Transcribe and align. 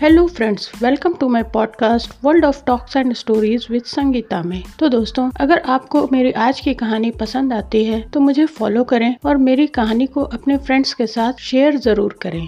Hello 0.00 0.26
friends 0.26 0.70
welcome 0.82 1.14
to 1.14 1.28
my 1.28 1.42
podcast 1.42 2.10
world 2.24 2.44
of 2.44 2.64
talks 2.64 2.96
and 2.96 3.12
stories 3.12 3.66
with 3.70 3.82
Sangeeta 3.82 4.42
में। 4.42 4.62
तो 4.78 4.88
दोस्तों, 4.88 5.30
अगर 5.40 5.58
आपको 5.58 6.06
मेरी 6.12 6.32
आज 6.32 6.60
की 6.60 6.74
कहानी 6.74 7.10
पसंद 7.10 7.52
आती 7.52 7.84
है 7.84 8.00
तो 8.10 8.20
मुझे 8.20 8.44
फॉलो 8.46 8.82
करें 8.84 9.14
और 9.24 9.36
मेरी 9.36 9.66
कहानी 9.66 10.06
को 10.06 10.22
अपने 10.22 10.56
फ्रेंड्स 10.56 10.92
के 10.94 11.06
साथ 11.06 11.40
शेयर 11.40 11.76
ज़रूर 11.76 12.18
करें। 12.22 12.46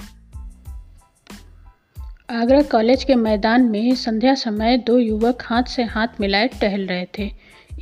आगरा 2.30 2.60
कॉलेज 2.62 3.04
के 3.04 3.14
मैदान 3.14 3.62
में 3.62 3.94
संध्या 3.94 4.34
समय 4.34 4.76
दो 4.78 4.98
युवक 4.98 5.42
हाथ 5.42 5.62
से 5.66 5.84
हाथ 5.84 6.20
मिलाए 6.20 6.48
टहल 6.60 6.86
रहे 6.86 7.06
थे। 7.18 7.30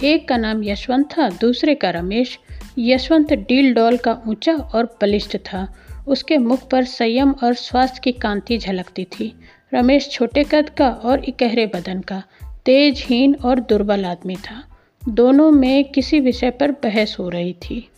एक 0.04 0.28
का 0.28 0.36
नाम 0.36 0.62
यशवंत 0.64 1.08
था, 1.08 1.28
दूसरे 1.30 1.74
का 1.74 1.90
रमेश। 1.90 2.38
यशवंत 2.78 3.32
डील 3.48 3.72
डॉल 3.74 3.96
का 3.96 4.18
ऊँचा 4.28 4.54
और 4.54 4.96
बलिष्ठ 5.02 5.36
था। 5.36 5.66
उसके 6.08 6.36
मुख 6.38 6.68
पर 6.70 6.84
संयम 6.84 7.30
और 7.44 7.54
स्वास्थ्य 7.54 8.00
की 8.04 8.12
कांति 8.12 8.58
झलकती 8.58 9.04
थी। 9.04 9.32
रमेश 9.76 10.08
छोटे 10.10 10.44
कद 10.44 10.70
का 10.70 10.88
और 10.88 11.24
इकहरे 11.24 11.66
बदन 11.66 12.00
का 12.00 12.22
तेजहीन 12.66 13.34
और 13.34 13.60
दुर्बल 13.60 14.04
आदमी 14.04 14.36
था। 14.36 14.76
दोनों 15.08 15.50
में 15.50 15.84
किसी 15.84 16.20
विषय 16.20 16.50
पर 16.50 16.70
बहस 16.70 17.16
हो 17.20 17.28
रही 17.28 17.52
थी। 17.52 17.88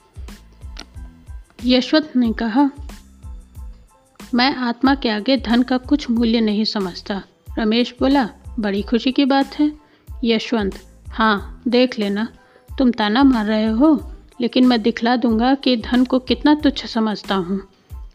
यशवंत 1.64 2.16
ने 2.16 2.32
कहा, 2.32 2.70
मैं 4.34 4.56
आत्मा 4.56 4.94
के 4.94 5.08
आगे 5.08 5.36
धन 5.36 5.62
का 5.62 5.76
कुछ 5.76 6.10
मूल्य 6.10 6.40
नहीं 6.40 6.64
समझता। 6.64 7.22
रमेश 7.58 7.94
बोला, 8.00 8.28
बड़ी 8.58 8.82
खुशी 8.82 9.12
की 9.12 9.24
बात 9.24 9.60
है। 9.60 9.72
यशवंत 10.24 10.80
हाँ 11.08 11.62
देख 11.68 11.98
लेना। 11.98 12.28
तुम 12.78 12.90
ताना 12.90 13.24
मार 13.24 13.46
रहे 13.46 13.66
हो, 13.66 14.12
लेकिन 14.40 14.66
मैं 14.66 14.82
दिखला 14.82 15.16
दूँगा 15.16 15.54
कि 15.54 15.76
धन 15.76 16.04
को 16.04 16.18
कितना 16.18 16.54
तुच्छ 16.54 16.86
समझता 16.86 17.34
हूँ। 17.34 17.62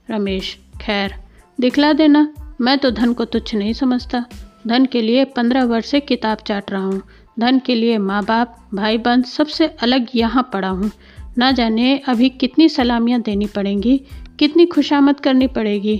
रमेश, 0.10 0.60
खैर, 0.82 1.16
दिखला 1.60 1.94
देना। 1.94 2.34
मैं 2.62 2.78
तो 2.78 2.92
धन 2.92 3.14
को 3.14 3.26
तुच्छ 3.26 3.56
नहीं 3.56 3.74
समझता। 3.74 4.26
धन 4.68 4.86
के 4.86 5.02
लिए 5.02 5.26
पंद्रह 5.26 5.64
वर्ष 5.64 5.86
से 5.86 6.00
किताब 6.00 6.38
चाट 6.38 6.72
रहा 6.72 6.82
हूँ। 6.82 7.02
धन 7.40 7.60
के 7.60 7.76
लिए 7.76 7.98
माँ 7.98 8.24
बाप 8.24 8.70
भाई 8.74 8.98
बहन 8.98 9.22
सबसे 9.22 9.68
अलग 9.68 10.08
यहाँ 10.16 10.50
पड़ा 10.54 10.68
हूँ। 10.68 10.92
ना 11.38 11.52
जाने 11.52 11.98
अभी 11.98 12.30
कितनी 12.30 12.70
सलामियाँ 12.70 13.22
देनी 13.22 13.46
पड़ेंगी, 13.46 13.98
कितनी 14.40 14.66
खुशामद 14.66 15.20
करनी 15.20 15.48
पड़ेगी। 15.48 15.98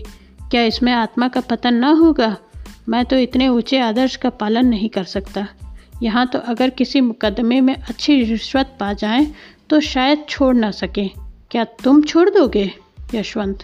क्या 0.52 0.64
इसमें 0.64 0.92
आत्मा 0.94 1.28
का 1.28 1.42
पतन 1.42 1.74
ना 1.74 1.90
होगा? 1.90 2.38
मैं 2.90 3.06
तो 3.06 3.18
इतने 3.18 3.48
ऊँचे 3.48 3.80
आदर्श 3.80 4.16
का 4.16 4.30
पालन 4.30 4.66
नहीं 4.66 4.90
कर 4.90 5.04
सकता। 5.04 5.48
यहाँ 6.04 6.28
तो 6.28 6.40
अगर 6.40 6.70
किसी 6.70 7.02
मुकदमे 7.02 7.62
में 7.62 7.76
अच्छी 7.76 8.24
रिश्वत 8.24 8.78
पा 8.80 8.94
जाएँ 8.94 9.34
तो 9.70 9.80
शायद 9.80 10.26
छोड़ 10.30 10.56
ना 10.56 10.72
सकें। 10.72 11.10
क्या 11.52 11.64
तुम 11.64 12.02
छोड़ 12.02 12.30
दोगे, 12.30 12.72
यशवंत? 13.16 13.64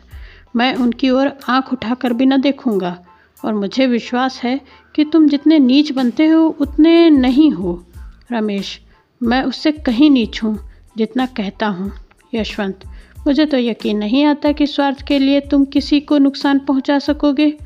मैं 0.56 0.76
उनकी 0.76 1.10
ओर 1.10 1.32
आँख 1.50 1.74
उठाकर 1.74 2.14
भी 2.14 2.26
न 2.26 2.42
देखूँगा। 2.42 3.06
और 3.46 3.54
मुझे 3.54 3.88
विश्वास 3.88 4.42
है 4.44 4.62
कि 4.96 5.06
तुम 5.06 5.28
जितने 5.28 5.60
नीच 5.60 5.92
बनते 5.92 6.28
हो, 6.28 6.58
उतने 6.60 7.10
नहीं 7.10 7.52
हो। 7.52 7.86
रमेश, 8.32 8.82
मैं 9.24 9.44
उससे 9.44 9.72
कहीं 9.72 10.10
नीच 10.10 10.44
हूँ, 10.44 10.70
जितना 10.98 11.26
कहता 11.26 11.68
हूँ। 11.68 11.94
यशवंत, 12.34 12.80
मुझे 13.28 13.46
तो 13.46 13.58
यकीन 13.58 13.98
नहीं 13.98 14.26
आता 14.26 14.52
कि 14.52 14.68
स्वार्थ 14.68 15.08
के 15.08 15.20
लिए 15.20 15.40
तुम 15.40 15.66
किसी 15.66 16.00
को 16.00 16.18
नुकसान 16.18 16.60
पहुँचा 16.60 17.00
सकोगे। 17.00 17.58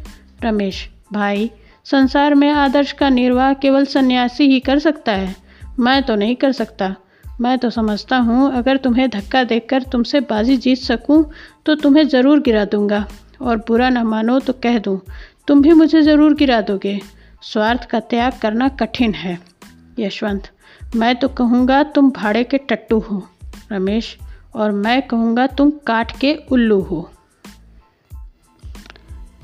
रमेश, 0.44 0.90
भाई, 1.14 1.52
संसार 1.86 2.36
में 2.36 2.50
आदर्श 2.50 2.92
का 2.92 3.10
निर्वाह 3.10 3.54
केवल 3.54 3.86
सन्यासी 3.86 4.44
ही 4.44 4.60
कर 4.60 4.80
सकता 4.80 5.12
है। 5.12 5.36
मैं 5.80 6.04
तो 6.04 6.16
नहीं 6.16 6.36
कर 6.36 6.52
सकता। 6.52 6.96
मैं 7.42 7.58
तो 7.60 7.70
समझता 7.70 8.18
हूँ, 8.18 8.52
अगर 8.54 8.78
तुम्हें 8.78 9.10
धक्का 9.10 9.44
देकर 9.44 9.84
तुमसे 9.84 10.20
बाजी 10.22 10.58
जीत 10.58 10.78
सकूँ 10.78 11.24
तो 11.66 11.76
तुम्हें 11.76 12.08
ज़रूर 12.08 12.40
गिरा 12.40 12.66
दूँगा। 12.66 13.06
और 13.42 13.58
बुरा 13.68 13.90
ना 13.90 14.04
मानो 14.04 14.40
तो 14.40 14.54
कह 14.54 14.78
दूँ, 14.80 15.00
तुम 15.48 15.62
भी 15.62 15.74
मुझे 15.74 16.02
ज़रूर 16.02 16.34
गिरा 16.36 16.60
दोगे। 16.62 17.00
स्वार्थ 17.44 17.86
का 17.86 18.00
त्याग 18.00 18.38
करना 18.42 18.68
कठिन 18.72 19.14
है। 19.14 19.38
यशवंत, 20.00 20.50
मैं 20.96 21.16
तो 21.16 21.28
कहूँगा 21.30 21.82
तुम 21.86 22.12
भाड़े 22.12 22.44
के 22.44 22.58
टट्टू 22.60 23.00
हो, 23.00 23.22
रमेश, 23.72 24.18
और 24.56 24.72
मैं 24.72 25.02
कहूँगा 25.02 25.48
तुम 25.48 25.72
काट 25.88 26.12
के 26.20 26.34
उल्लू 26.52 26.80
हो। 26.82 27.10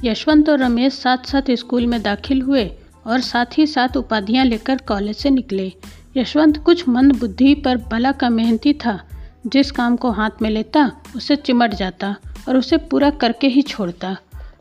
यशवंत 0.03 0.49
और 0.49 0.59
रमेश 0.59 0.93
साथ 0.93 1.25
साथ 1.25 1.51
स्कूल 1.51 1.87
में 1.87 2.01
दाखिल 2.01 2.41
हुए 2.41 2.65
और 3.07 3.19
साथ 3.21 3.57
ही 3.57 3.65
साथ 3.67 3.97
उपाधियाँ 3.97 4.45
लेकर 4.45 4.77
कॉलेज 4.87 5.15
से 5.15 5.29
निकले। 5.29 5.71
यशवंत 6.17 6.57
कुछ 6.57 6.89
मंद 6.89 7.19
बुद्धि 7.19 7.55
पर 7.55 7.77
भला 7.77 8.11
का 8.11 8.29
मेहनती 8.29 8.73
था। 8.73 9.03
जिस 9.47 9.71
काम 9.71 9.95
को 9.95 10.11
हाथ 10.11 10.29
में 10.41 10.49
लेता, 10.49 10.91
उसे 11.15 11.35
चिमट 11.35 11.73
जाता 11.73 12.15
और 12.47 12.57
उसे 12.57 12.77
पूरा 12.77 13.09
करके 13.09 13.47
ही 13.47 13.61
छोड़ता। 13.61 14.17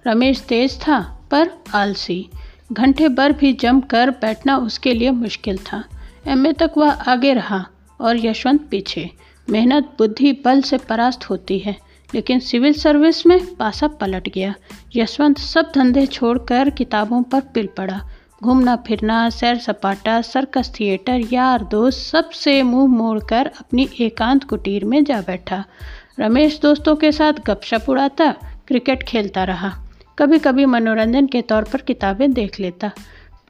रमेश 0.07 0.41
तेज 0.41 0.81
था, 0.81 1.27
पर 1.31 1.51
आलसी। 1.75 2.29
घंटे 2.73 3.09
भर 3.09 3.33
भी 3.33 3.53
जम 3.53 3.81
कर 3.81 4.11
बैठना 4.11 4.57
उसके 4.57 4.95
लिए 4.95 5.11
मुश्किल 5.11 5.59
था। 5.59 5.85
एमए 6.27 6.53
तक 6.53 6.71
वह 6.79 6.91
आगे 6.91 7.33
रहा 7.33 7.67
और 8.01 8.27
यशवंत 8.27 8.69
पीछे। 8.71 9.11
मेहनत, 9.51 9.85
बुद्धि, 9.99 10.33
बल 10.33 10.61
से 10.61 10.79
परास्त 10.79 11.31
होती 11.31 11.59
है, 11.59 11.77
लेकिन 12.15 12.41
सिविल 12.41 12.73
सर्विस 12.73 13.27
में 13.27 13.55
पासा 13.55 13.89
पलट 13.89 14.29
गया। 14.29 14.55
यशवंत 14.97 15.39
सब 15.39 15.73
धंधे 15.75 16.07
छोड़कर 16.07 16.71
किताबों 16.71 17.23
पर 17.23 17.41
पिल 17.41 17.69
पड़ा। 17.77 18.09
घूमना, 18.43 18.77
फिरना, 18.77 19.31
सैर 19.31 19.59
सपाटा 19.59 20.21
सर्कस 20.23 20.73
थिएटर 20.81 21.21
यार 21.33 21.65
दोस्त, 21.65 21.99
सबसे 21.99 22.63
मुँह 22.63 22.87
मोड़कर 22.87 23.51
अपनी 23.61 23.89
एकांत 24.01 24.45
कुटीर 24.45 24.85
में 24.85 25.05
जा 25.05 25.21
बैठा। 25.21 25.65
रमेश 26.21 26.61
दोस्तों 26.61 26.97
के 26.97 27.13
साथ 27.13 27.33
गपशप 27.47 27.85
उड़ाता, 27.89 28.35
क्रिकेट 28.69 29.03
खेलता 29.03 29.45
रहा। 29.45 29.73
कभी 30.19 30.39
कभी 30.39 30.65
मनोरंजन 30.65 31.27
के 31.27 31.43
तौर 31.43 31.65
पर 31.65 31.81
किताबें 31.81 32.33
देख 32.33 32.61
लेता। 32.61 32.91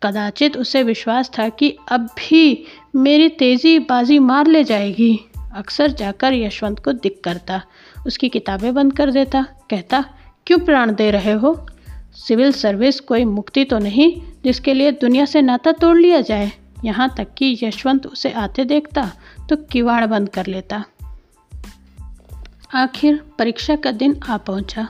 कदाचित 0.03 0.57
उसे 0.57 0.83
विश्वास 0.83 1.31
था 1.39 1.49
कि 1.49 1.77
अब 1.93 2.01
भी 2.01 2.65
मेरी 2.97 3.29
तेज़ी 3.29 3.79
बाजी 3.79 4.19
मार 4.19 4.47
ले 4.47 4.65
जाएगी। 4.65 5.21
अक्सर 5.55 5.91
जाकर 5.91 6.35
यशवंत 6.35 6.79
को 6.79 6.93
दिख 6.93 7.21
करता, 7.25 7.63
उसकी 8.07 8.29
किताबें 8.29 8.75
बंद 8.75 8.93
कर 8.93 9.11
देता, 9.11 9.47
कहता, 9.71 10.05
क्यों 10.47 10.59
प्राण 10.59 10.95
दे 10.95 11.11
रहे 11.11 11.33
हो? 11.33 11.67
सिविल 12.19 12.53
सर्विस 12.53 13.01
कोई 13.01 13.25
मुक्ति 13.25 13.65
तो 13.65 13.79
नहीं, 13.79 14.11
जिसके 14.45 14.75
लिए 14.75 14.93
दुनिया 14.93 15.25
से 15.25 15.43
नाता 15.43 15.73
तोड़ 15.73 15.97
लिया 15.99 16.21
जाए। 16.21 16.51
यहाँ 16.85 17.09
तक 17.17 17.35
कि 17.37 17.57
यशवंत 17.63 18.07
उसे 18.07 18.31
आते 18.33 18.65
देखता 18.65 19.11
तो 19.49 19.57
किवाड़ 19.65 20.05
बंद 20.07 20.29
कर 20.29 20.47
लेता। 20.47 20.85
आखिर 22.75 23.21
परीक्षा 23.39 23.77
का 23.77 23.91
दिन 23.93 24.19
आ 24.23 24.37
पहुँचा। 24.37 24.89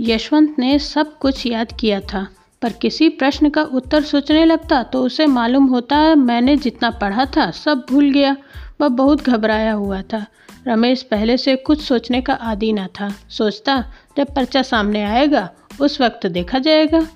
यशवंत 0.00 0.58
ने 0.58 0.78
सब 0.78 1.16
कुछ 1.18 1.46
याद 1.46 1.72
किया 1.72 2.00
था, 2.02 2.26
पर 2.62 2.72
किसी 2.72 3.08
प्रश्न 3.10 3.50
का 3.50 3.62
उत्तर 3.62 4.02
सोचने 4.02 4.44
लगता 4.44 4.82
तो 4.82 5.02
उसे 5.02 5.26
मालूम 5.26 5.66
होता, 5.66 6.14
मैंने 6.14 6.56
जितना 6.56 6.90
पढ़ा 6.92 7.26
था 7.36 7.50
सब 7.50 7.84
भूल 7.90 8.10
गया। 8.10 8.36
वह 8.80 8.88
बहुत 8.88 9.22
घबराया 9.22 9.72
हुआ 9.72 10.00
था। 10.02 10.24
रमेश 10.66 11.02
पहले 11.02 11.36
से 11.36 11.56
कुछ 11.56 11.82
सोचने 11.82 12.20
का 12.20 12.34
आदि 12.34 12.72
न 12.72 12.86
था। 12.90 13.08
सोचता, 13.28 13.84
जब 14.16 14.34
पर्चा 14.34 14.62
सामने 14.62 15.02
आएगा 15.04 15.48
उस 15.80 16.00
वक्त 16.00 16.26
देखा 16.26 16.58
जाएगा। 16.58 17.06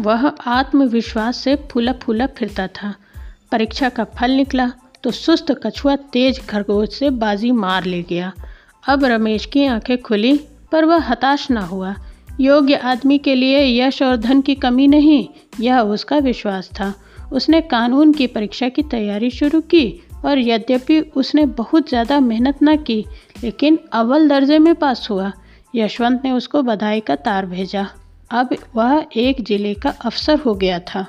वह 0.00 0.26
आत्मविश्वास 0.26 1.36
से 1.36 1.54
फूला 1.70 1.92
फूला 1.92 2.26
फिरता 2.26 2.66
था। 2.66 2.94
परीक्षा 3.52 3.88
का 3.88 4.04
फल 4.16 4.30
निकला 4.30 4.72
तो 5.04 5.10
सुस्त 5.10 5.52
कछुआ 5.64 5.96
तेज 5.96 6.40
खरगोश 6.46 6.98
से 6.98 7.10
बाजी 7.10 7.50
मार 7.50 7.84
ले 7.84 8.02
गया। 8.02 8.32
अब 8.88 9.04
रमेश 9.04 9.46
की 9.46 9.64
आँखें 9.66 10.02
खुली, 10.02 10.36
पर 10.72 10.84
वह 10.84 11.02
हताश 11.02 11.50
न 11.50 11.56
हुआ। 11.56 11.94
योग्य 12.40 12.74
आदमी 12.74 13.18
के 13.18 13.34
लिए 13.34 13.80
यश 13.80 14.02
और 14.02 14.16
धन 14.16 14.40
की 14.40 14.54
कमी 14.54 14.86
नहीं, 14.86 15.26
यह 15.60 15.80
उसका 15.80 16.18
विश्वास 16.18 16.68
था। 16.68 16.92
उसने 17.32 17.60
कानून 17.60 18.12
की 18.12 18.26
परीक्षा 18.26 18.68
की 18.68 18.82
तैयारी 18.82 19.30
शुरू 19.30 19.60
की 19.60 20.02
और 20.24 20.38
यद्यपि 20.38 21.00
उसने 21.00 21.44
बहुत 21.46 21.88
ज़्यादा 21.88 22.20
मेहनत 22.20 22.58
न 22.62 22.76
की, 22.76 23.04
लेकिन 23.44 23.78
अव्वल 23.92 24.28
दर्जे 24.28 24.58
में 24.58 24.74
पास 24.74 25.06
हुआ। 25.10 25.32
यशवंत 25.74 26.22
ने 26.24 26.30
उसको 26.30 26.62
बधाई 26.62 27.00
का 27.00 27.16
तार 27.16 27.46
भेजा। 27.46 27.88
अब 28.30 28.48
वह 28.76 29.06
एक 29.16 29.44
ज़िले 29.44 29.74
का 29.74 29.90
अफसर 29.90 30.38
हो 30.38 30.54
गया 30.54 30.78
था। 30.78 31.06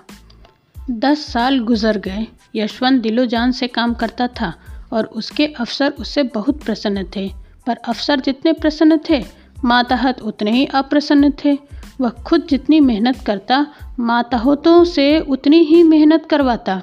दस 0.91 1.25
साल 1.33 1.59
गुजर 1.59 1.97
गए। 1.97 2.27
यशवंत 2.55 3.01
दिलो 3.01 3.25
जान 3.25 3.51
से 3.51 3.67
काम 3.67 3.93
करता 3.93 4.27
था 4.27 4.53
और 4.93 5.05
उसके 5.05 5.45
अफसर 5.45 5.89
उससे 5.89 6.23
बहुत 6.23 6.63
प्रसन्न 6.63 7.05
थे। 7.15 7.31
पर 7.67 7.75
अफसर 7.75 8.19
जितने 8.19 8.53
प्रसन्न 8.53 8.99
थे, 9.09 9.23
माताहत 9.63 10.21
उतने 10.21 10.51
ही 10.51 10.65
अप्रसन्न 10.65 11.33
थे। 11.45 11.57
वह 12.01 12.09
खुद 12.09 12.47
जितनी 12.49 12.79
मेहनत 12.79 13.21
करता, 13.21 13.67
माताहतों 13.99 14.83
से 14.83 15.19
उतनी 15.19 15.57
ही 15.57 15.83
मेहनत 15.83 16.25
करवाता। 16.25 16.81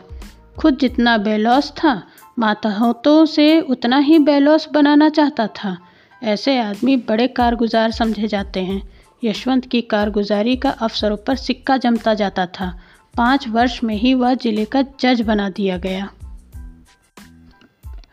खुद 0.59 0.79
जितना 0.79 1.19
बेलौस 1.19 1.71
था, 1.71 2.03
माताहतों 2.39 3.25
से 3.27 3.61
उतना 3.61 3.99
ही 3.99 4.19
बेलौस 4.19 4.69
बनाना 4.73 5.09
चाहता 5.09 5.47
था। 5.47 5.79
ऐसे 6.23 6.59
आदमी 6.59 6.97
बड़े 7.09 7.27
कारगुजार 7.29 7.91
समझे 7.91 8.29
जाते 8.29 8.61
हैं। 8.61 8.83
यशवंत 9.25 9.67
की 9.67 9.81
कारगुजारी 9.83 10.57
का 10.57 10.71
अफसरों 10.71 11.17
पर 11.17 11.37
सिक्का 11.37 11.77
जमता 11.77 12.15
जाता 12.15 12.47
था। 12.47 12.73
पाँच 13.15 13.49
वर्ष 13.49 13.83
में 13.85 13.95
ही 13.95 14.13
वह 14.15 14.35
ज़िले 14.35 14.65
का 14.65 14.83
जज 15.01 15.21
बना 15.21 15.49
दिया 15.51 15.77
गया। 15.79 16.09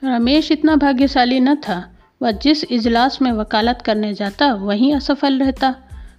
रमेश 0.04 0.52
इतना 0.52 0.76
भाग्यशाली 0.76 1.40
न 1.40 1.56
था। 1.56 1.84
वह 2.22 2.32
जिस 2.32 2.64
इजलास 2.64 3.22
में 3.22 3.32
वकालत 3.32 3.82
करने 3.86 4.14
जाता, 4.14 4.54
वहीं 4.54 4.94
असफल 4.96 5.40
रहता। 5.40 5.76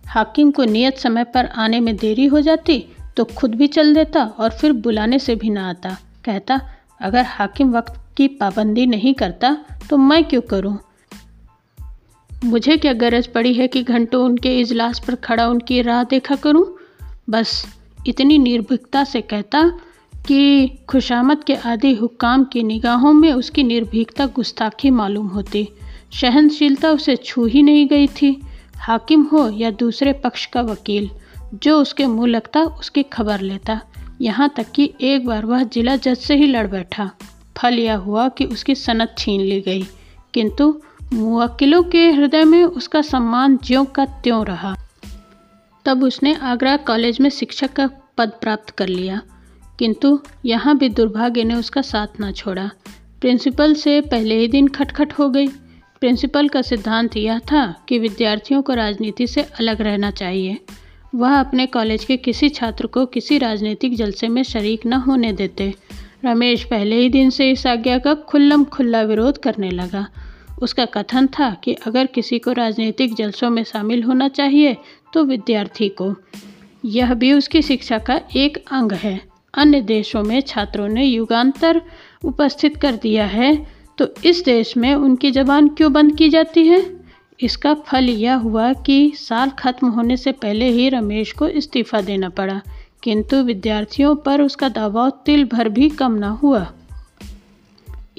हाकिम 0.06 0.50
को 0.50 0.64
नियत 0.64 0.98
समय 0.98 1.24
पर 1.24 1.46
आने 1.46 1.80
में 1.80 1.96
देरी 1.96 2.26
हो 2.26 2.40
जाती 2.40 2.84
तो 3.16 3.24
खुद 3.36 3.54
भी 3.54 3.66
चल 3.66 3.94
देता 3.94 4.24
और 4.24 4.50
फिर 4.50 4.72
बुलाने 4.72 5.18
से 5.18 5.34
भी 5.34 5.50
ना 5.50 5.68
आता। 5.68 5.96
कहता, 6.24 6.60
अगर 7.00 7.24
हाकिम 7.24 7.72
वक्त 7.72 8.00
की 8.16 8.28
पाबंदी 8.28 8.86
नहीं 8.86 9.14
करता 9.14 9.56
तो 9.90 9.96
मैं 9.96 10.22
क्यों 10.24 10.40
करूँ? 10.42 10.76
मुझे 12.44 12.76
क्या 12.76 12.92
गरज 12.92 13.26
पड़ी 13.26 13.54
है 13.54 13.68
कि 13.68 13.82
घंटों 13.82 14.24
उनके 14.24 14.60
इजलास 14.60 15.00
पर 15.06 15.14
खड़ा 15.14 15.48
उनकी 15.48 15.82
राह 15.82 16.04
देखा 16.04 16.34
करूँ? 16.34 16.64
बस 17.30 17.64
इतनी 18.06 18.38
निर्भीकता 18.38 19.04
से 19.04 19.20
कहता 19.20 19.62
कि 20.26 20.66
खुशामद 20.88 21.44
के 21.44 21.54
आदि 21.54 21.94
हुक्काम 21.94 22.44
की 22.44 22.62
निगाहों 22.62 23.12
में 23.12 23.32
उसकी 23.32 23.62
निर्भीकता 23.62 24.26
गुस्ताखी 24.26 24.90
मालूम 24.90 25.26
होती। 25.26 25.68
सहनशीलता 26.20 26.90
उसे 26.90 27.16
छू 27.16 27.46
ही 27.46 27.62
नहीं 27.62 27.86
गई 27.88 28.06
थी। 28.06 28.42
हाकिम 28.76 29.22
हो 29.22 29.48
या 29.50 29.70
दूसरे 29.70 30.12
पक्ष 30.12 30.46
का 30.46 30.62
वकील, 30.62 31.10
जो 31.54 31.78
उसके 31.78 32.06
मुँह 32.06 32.28
लगता 32.28 32.62
उसकी 32.62 33.02
खबर 33.02 33.40
लेता। 33.40 33.80
यहाँ 34.20 34.52
तक 34.56 34.70
कि 34.74 34.92
एक 35.00 35.26
बार 35.26 35.46
वह 35.46 35.62
जिला 35.62 35.96
जज 35.96 36.16
से 36.16 36.34
ही 36.34 36.46
लड़ 36.46 36.66
बैठा। 36.66 37.10
फल 37.56 37.78
यह 37.78 37.96
हुआ 37.96 38.28
कि 38.28 38.44
उसकी 38.44 38.74
सनत 38.74 39.14
छीन 39.18 39.40
ली 39.40 39.60
गई, 39.60 39.86
किंतु 40.34 40.80
मुवक्किलों 41.12 41.82
के 41.82 42.10
हृदय 42.10 42.44
में 42.44 42.64
उसका 42.64 43.02
सम्मान 43.02 43.58
ज्यों 43.64 43.84
का 43.84 44.04
त्यों 44.04 44.46
रहा। 44.46 44.76
तब 45.84 46.04
उसने 46.04 46.34
आगरा 46.34 46.76
कॉलेज 46.76 47.20
में 47.20 47.30
शिक्षक 47.30 47.72
का 47.72 47.90
पद 48.18 48.32
प्राप्त 48.40 48.70
कर 48.70 48.88
लिया। 48.88 49.22
किंतु 49.78 50.20
यहाँ 50.44 50.78
भी 50.78 50.88
दुर्भाग्य 50.88 51.44
ने 51.44 51.54
उसका 51.54 51.82
साथ 51.82 52.20
ना 52.20 52.32
छोड़ा। 52.32 52.70
प्रिंसिपल 53.20 53.74
से 53.74 54.00
पहले 54.00 54.38
ही 54.38 54.48
दिन 54.48 54.68
खटखट 54.68 55.12
हो 55.12 55.28
गई। 55.28 55.46
प्रिंसिपल 56.00 56.48
का 56.48 56.62
सिद्धांत 56.62 57.16
यह 57.16 57.38
था 57.38 57.84
कि 57.88 57.98
विद्यार्थियों 57.98 58.62
को 58.62 58.74
राजनीति 58.74 59.26
से 59.26 59.42
अलग 59.42 59.80
रहना 59.80 60.10
चाहिए। 60.10 60.58
वह 61.14 61.40
अपने 61.40 61.66
कॉलेज 61.66 62.04
के 62.04 62.16
किसी 62.16 62.48
छात्र 62.48 62.86
को 62.86 63.06
किसी 63.06 63.38
राजनीतिक 63.38 63.96
जलसे 63.96 64.28
में 64.28 64.42
शरीक 64.42 64.86
न 64.86 64.92
होने 64.92 65.32
देते। 65.32 65.74
रमेश 66.24 66.64
पहले 66.64 66.96
ही 66.96 67.08
दिन 67.08 67.30
से 67.30 67.50
इस 67.50 67.66
आज्ञा 67.66 67.98
का 67.98 68.14
खुल्लम 68.14 68.64
खुल्ला 68.64 69.02
विरोध 69.02 69.38
करने 69.38 69.70
लगा। 69.70 70.06
उसका 70.62 70.84
कथन 70.86 71.26
था 71.28 71.50
कि 71.64 71.74
अगर 71.86 72.06
किसी 72.06 72.38
को 72.38 72.52
राजनीतिक 72.52 73.14
जलसों 73.14 73.50
में 73.50 73.62
शामिल 73.64 74.02
होना 74.02 74.28
चाहिए 74.30 74.76
तो 75.12 75.24
विद्यार्थी 75.24 75.88
को। 76.00 76.14
यह 76.84 77.14
भी 77.14 77.32
उसकी 77.32 77.62
शिक्षा 77.62 77.98
का 77.98 78.20
एक 78.36 78.62
अंग 78.72 78.92
है। 78.94 79.20
अन्य 79.54 79.80
देशों 79.82 80.22
में 80.22 80.40
छात्रों 80.40 80.88
ने 80.88 81.04
युगांतर 81.04 81.80
उपस्थित 82.24 82.76
कर 82.76 82.96
दिया 82.96 83.26
है 83.26 83.54
तो 83.98 84.06
इस 84.24 84.42
देश 84.44 84.76
में 84.76 84.94
उनकी 84.94 85.30
जबान 85.30 85.68
क्यों 85.68 85.92
बंद 85.92 86.16
की 86.16 86.28
जाती 86.28 86.66
है? 86.66 86.84
इसका 87.40 87.72
फल 87.86 88.08
यह 88.08 88.34
हुआ 88.34 88.72
कि 88.72 89.12
साल 89.16 89.50
खत्म 89.50 89.88
होने 89.88 90.16
से 90.16 90.32
पहले 90.32 90.68
ही 90.70 90.88
रमेश 90.88 91.32
को 91.32 91.48
इस्तीफा 91.48 92.00
देना 92.00 92.28
पड़ा, 92.28 92.60
किंतु 93.02 93.36
विद्यार्थियों 93.36 94.14
पर 94.16 94.42
उसका 94.42 94.68
दबाव 94.68 95.10
तिल 95.26 95.44
भर 95.44 95.68
भी 95.68 95.88
कम 95.90 96.14
न 96.14 96.24
हुआ। 96.42 96.66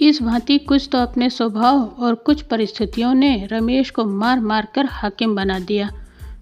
इस 0.02 0.22
भांति 0.22 0.58
कुछ 0.58 0.88
तो 0.92 0.98
अपने 0.98 1.30
स्वभाव 1.30 1.80
और 2.00 2.16
कुछ 2.16 2.42
परिस्थितियों 2.42 3.14
ने 3.14 3.48
रमेश 3.52 3.90
को 3.90 4.06
मार 4.06 4.40
मार 4.40 4.68
कर 4.76 4.86
हाकिम 4.86 5.36
बना 5.36 5.58
दिया। 5.60 5.90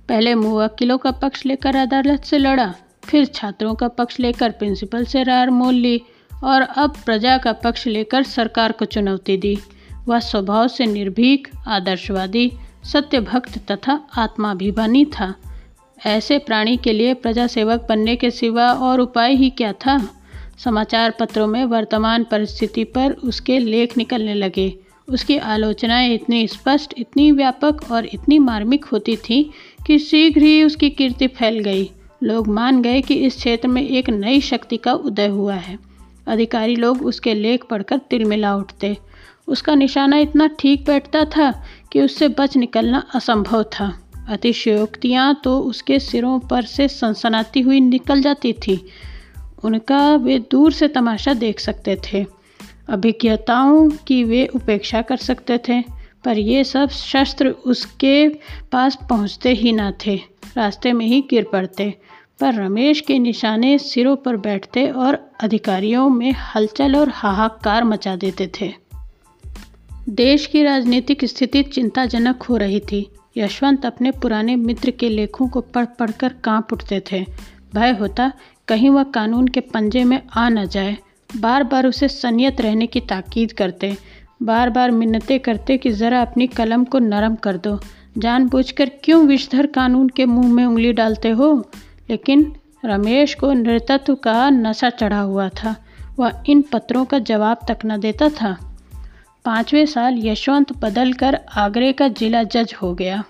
पहले 0.10 0.36
मुवक्किलों 0.36 0.98
का 0.98 1.12
पक्ष 1.12 1.46
लेकर 1.46 1.76
अदालत 1.76 2.24
से 2.24 2.38
लड़ा, 2.38 2.74
फिर 3.04 3.26
छात्रों 3.26 3.74
का 3.76 3.88
पक्ष 3.88 4.20
लेकर 4.20 4.52
प्रिंसिपल 4.52 5.04
से 5.06 5.24
रार 5.24 5.50
मोल 5.50 5.74
ली 5.74 6.02
और 6.44 6.62
अब 6.62 6.94
प्रजा 7.06 7.38
का 7.38 7.54
पक्ष 7.54 7.86
लेकर 7.88 8.24
सरकार 8.24 8.72
को 8.72 8.86
चुनौती 8.86 9.38
दी। 9.38 9.58
वह 10.08 10.20
स्वभाव 10.20 10.68
से 10.68 10.86
निर्भीक, 10.86 11.48
आदर्शवादी, 11.68 12.52
सत्यभक्त 12.84 13.58
तथा 13.72 14.00
आत्माभिमानी 14.18 15.04
था। 15.06 15.34
ऐसे 15.98 16.38
प्राणी 16.38 16.78
के 16.78 16.94
लिए 16.94 17.14
प्रजा 17.14 17.48
सेवक 17.48 17.86
बनने 17.90 18.16
के 18.16 18.32
सिवा 18.32 18.72
और 18.74 19.00
उपाय 19.00 19.36
ही 19.36 19.50
क्या 19.50 19.74
था? 19.76 19.98
समाचार 20.64 21.12
पत्रों 21.20 21.48
में 21.48 21.66
वर्तमान 21.66 22.24
परिस्थिति 22.24 22.84
पर 22.84 23.12
उसके 23.12 23.60
लेख 23.60 23.98
निकलने 23.98 24.34
लगे। 24.34 24.76
उसकी 25.10 25.38
आलोचनाएँ 25.38 26.14
इतनी 26.14 26.48
स्पष्ट, 26.48 26.94
इतनी 26.98 27.32
व्यापक 27.32 27.92
और 27.92 28.06
इतनी 28.06 28.40
मार्मिक 28.40 28.86
होती 28.86 29.16
थी 29.16 29.52
कि 29.88 30.00
शीघ्र 30.00 30.42
ही 30.42 30.64
उसकी 30.64 30.90
कीर्ति 30.90 31.28
फैल 31.28 31.60
गई। 31.60 31.92
लोग 32.24 32.48
मान 32.48 32.82
गए 32.82 33.02
कि 33.02 33.14
इस 33.14 33.36
क्षेत्र 33.36 33.68
में 33.68 33.90
एक 33.90 34.10
नई 34.10 34.42
शक्ति 34.42 34.78
का 34.78 34.94
उदय 34.94 35.28
हुआ 35.28 35.54
है। 35.54 35.80
अधिकारी 36.28 36.76
लोग 36.76 37.06
उसके 37.06 37.34
लेख 37.34 37.64
पढ़कर 37.70 37.98
तिलमिला 37.98 38.56
उठते। 38.56 38.98
उसका 39.48 39.76
निशाना 39.76 40.18
इतना 40.18 40.48
ठीक 40.48 40.86
बैठता 40.86 41.26
था 41.26 41.64
कि 41.92 42.02
उससे 42.02 42.28
बच 42.28 42.58
निकलना 42.58 43.04
असंभव 43.16 43.64
था। 43.64 44.00
अतिशयोक्तियाँ 44.30 45.42
तो 45.44 45.60
उसके 45.60 46.00
सिरों 46.00 46.40
पर 46.40 46.62
से 46.62 46.88
सनसनाती 46.88 47.62
हुई 47.62 47.80
निकल 47.80 48.22
जाती 48.22 48.54
थी। 48.54 48.86
उनका 49.64 50.16
वे 50.16 50.40
दूर 50.40 50.72
से 50.72 50.88
तमाशा 50.88 51.34
देख 51.34 51.60
सकते 51.60 51.96
थे। 51.96 52.26
अभिज्ञताओं 52.90 53.90
की 53.90 54.24
वे 54.24 54.48
उपेक्षा 54.48 55.02
कर 55.02 55.18
सकते 55.18 55.58
थे, 55.58 55.82
पर 56.24 56.38
ये 56.38 56.64
सब 56.64 56.90
शस्त्र 56.90 57.50
उसके 57.50 58.30
पास 58.72 58.98
पहुँचते 59.10 59.50
ही 59.50 59.72
ना 59.72 59.94
थे, 60.06 60.16
रास्ते 60.58 60.94
में 60.94 61.06
ही 61.06 61.22
गिर 61.30 61.46
पड़ते। 61.54 61.94
पर 62.40 62.54
रमेश 62.54 63.02
के 63.02 63.20
निशाने 63.20 63.78
सिरों 63.78 64.16
पर 64.16 64.38
बैठते 64.38 64.88
और 64.88 65.32
अधिकारियों 65.44 66.10
में 66.10 66.32
हलचल 66.32 66.96
और 66.96 67.10
हाहाकार 67.10 67.84
मचा 67.84 68.16
देते 68.16 68.52
थे। 68.62 68.74
देश 70.10 70.46
की 70.46 70.64
राजनीतिक 70.64 71.26
स्थिति 71.26 71.64
चिंताजनक 71.64 72.44
हो 72.44 72.58
रही 72.58 72.80
थी। 72.80 73.12
यशवंत 73.38 73.86
अपने 73.86 74.12
पुराने 74.12 74.56
मित्र 74.56 74.92
के 74.92 75.10
लेखों 75.10 75.48
को 75.48 75.62
पढ़ 75.62 75.86
पढ़कर 75.86 76.34
काँप 76.34 76.74
उठते 76.74 77.04
थे। 77.12 77.26
भय 77.76 77.92
होता 77.92 78.32
कहीं 78.70 78.90
वह 78.90 79.04
कानून 79.04 79.48
के 79.48 79.60
पंजे 79.60 80.04
में 80.04 80.22
आ 80.38 80.50
न 80.50 80.66
जाए। 80.66 80.98
बार 81.38 81.64
बार 81.64 81.86
उसे 81.86 82.08
सनियत 82.08 82.62
रहने 82.62 82.88
की 82.88 83.00
ताकीद 83.00 83.52
करते। 83.52 83.98
बार 84.44 84.70
बार 84.70 84.92
मिन्नतें 84.92 85.40
करते 85.40 85.78
कि 85.78 85.92
ज़रा 85.92 86.22
अपनी 86.22 86.48
कलम 86.48 86.84
को 86.84 87.00
नरम 87.00 87.36
कर 87.36 87.58
दो। 87.58 87.80
जानबूझकर 88.18 88.92
क्यों 89.04 89.28
विषधर 89.28 89.66
कानून 89.66 90.10
के 90.10 90.26
मुँह 90.26 90.54
में 90.54 90.66
उंगली 90.66 90.94
डालते 90.94 91.30
हो? 91.30 91.70
लेकिन 92.10 92.54
रमेश 92.86 93.34
को 93.34 93.54
नृतत्व 93.54 94.16
का 94.16 94.50
नशा 94.50 94.90
चढ़ा 94.90 95.20
हुआ 95.20 95.50
था। 95.50 95.76
वह 96.20 96.44
इन 96.50 96.62
पत्रों 96.62 97.06
का 97.06 97.20
जवाब 97.20 97.58
तक 97.68 97.78
न 97.86 98.00
देता 98.00 98.30
था। 98.30 98.78
पाँचवें 99.46 99.86
साल 99.86 100.16
यशवंत 100.18 100.78
बदल 100.78 101.14
कर 101.14 101.40
आगरे 101.58 101.92
का 101.94 102.08
जिला 102.08 102.44
जज 102.44 102.74
हो 102.82 102.94
गया। 102.94 103.24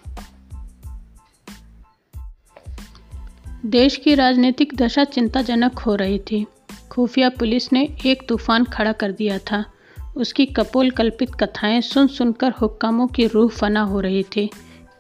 देश 3.66 3.96
की 3.96 4.16
राजनीतिक 4.16 4.76
दशा 4.76 5.04
चिंताजनक 5.04 5.80
हो 5.80 5.96
रही 5.96 6.20
थी। 6.20 6.46
खुफिया 6.92 7.30
पुलिस 7.30 7.74
ने 7.74 7.96
एक 8.06 8.28
तूफ़ान 8.30 8.64
खड़ा 8.64 8.92
कर 8.92 9.12
दिया 9.12 9.38
था। 9.38 9.66
उसकी 10.18 10.46
कपोल 10.46 10.92
कल्पित 10.92 11.36
कथाएँ 11.36 11.82
सुन 11.82 12.08
सुनकर 12.08 12.52
हुक्कामों 12.52 13.08
की 13.08 13.28
रूह 13.28 13.50
फना 13.50 13.82
हो 13.82 14.00
रही 14.00 14.24
थी। 14.24 14.50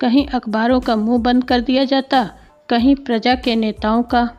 कहीं 0.01 0.27
अखबारों 0.27 0.79
का 0.79 0.95
मुँह 0.95 1.17
बंद 1.17 1.43
कर 1.43 1.61
दिया 1.61 1.83
जाता, 1.83 2.31
कहीं 2.69 2.95
प्रजा 2.95 3.35
के 3.35 3.55
नेताओं 3.55 4.03
का। 4.03 4.29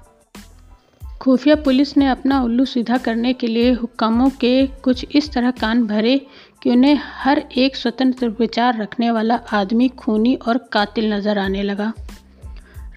खुफिया 1.20 1.56
पुलिस 1.56 1.96
ने 1.96 2.06
अपना 2.06 2.42
उल्लू 2.42 2.64
सीधा 2.64 2.96
करने 2.96 3.32
के 3.32 3.46
लिए 3.46 3.72
हुक्कामों 3.72 4.30
के 4.30 4.66
कुछ 4.66 5.06
इस 5.14 5.32
तरह 5.32 5.50
कान 5.50 5.86
भरे 5.86 6.26
कि 6.62 6.70
उन्हें 6.70 6.98
हर 7.02 7.38
एक 7.56 7.76
स्वतंत्र 7.76 8.28
विचार 8.28 8.78
रखने 8.78 9.10
वाला 9.10 9.34
आदमी 9.34 9.88
खूनी 9.88 10.34
और 10.34 10.58
कातिल 10.72 11.12
नज़र 11.12 11.38
आने 11.38 11.62
लगा। 11.62 11.92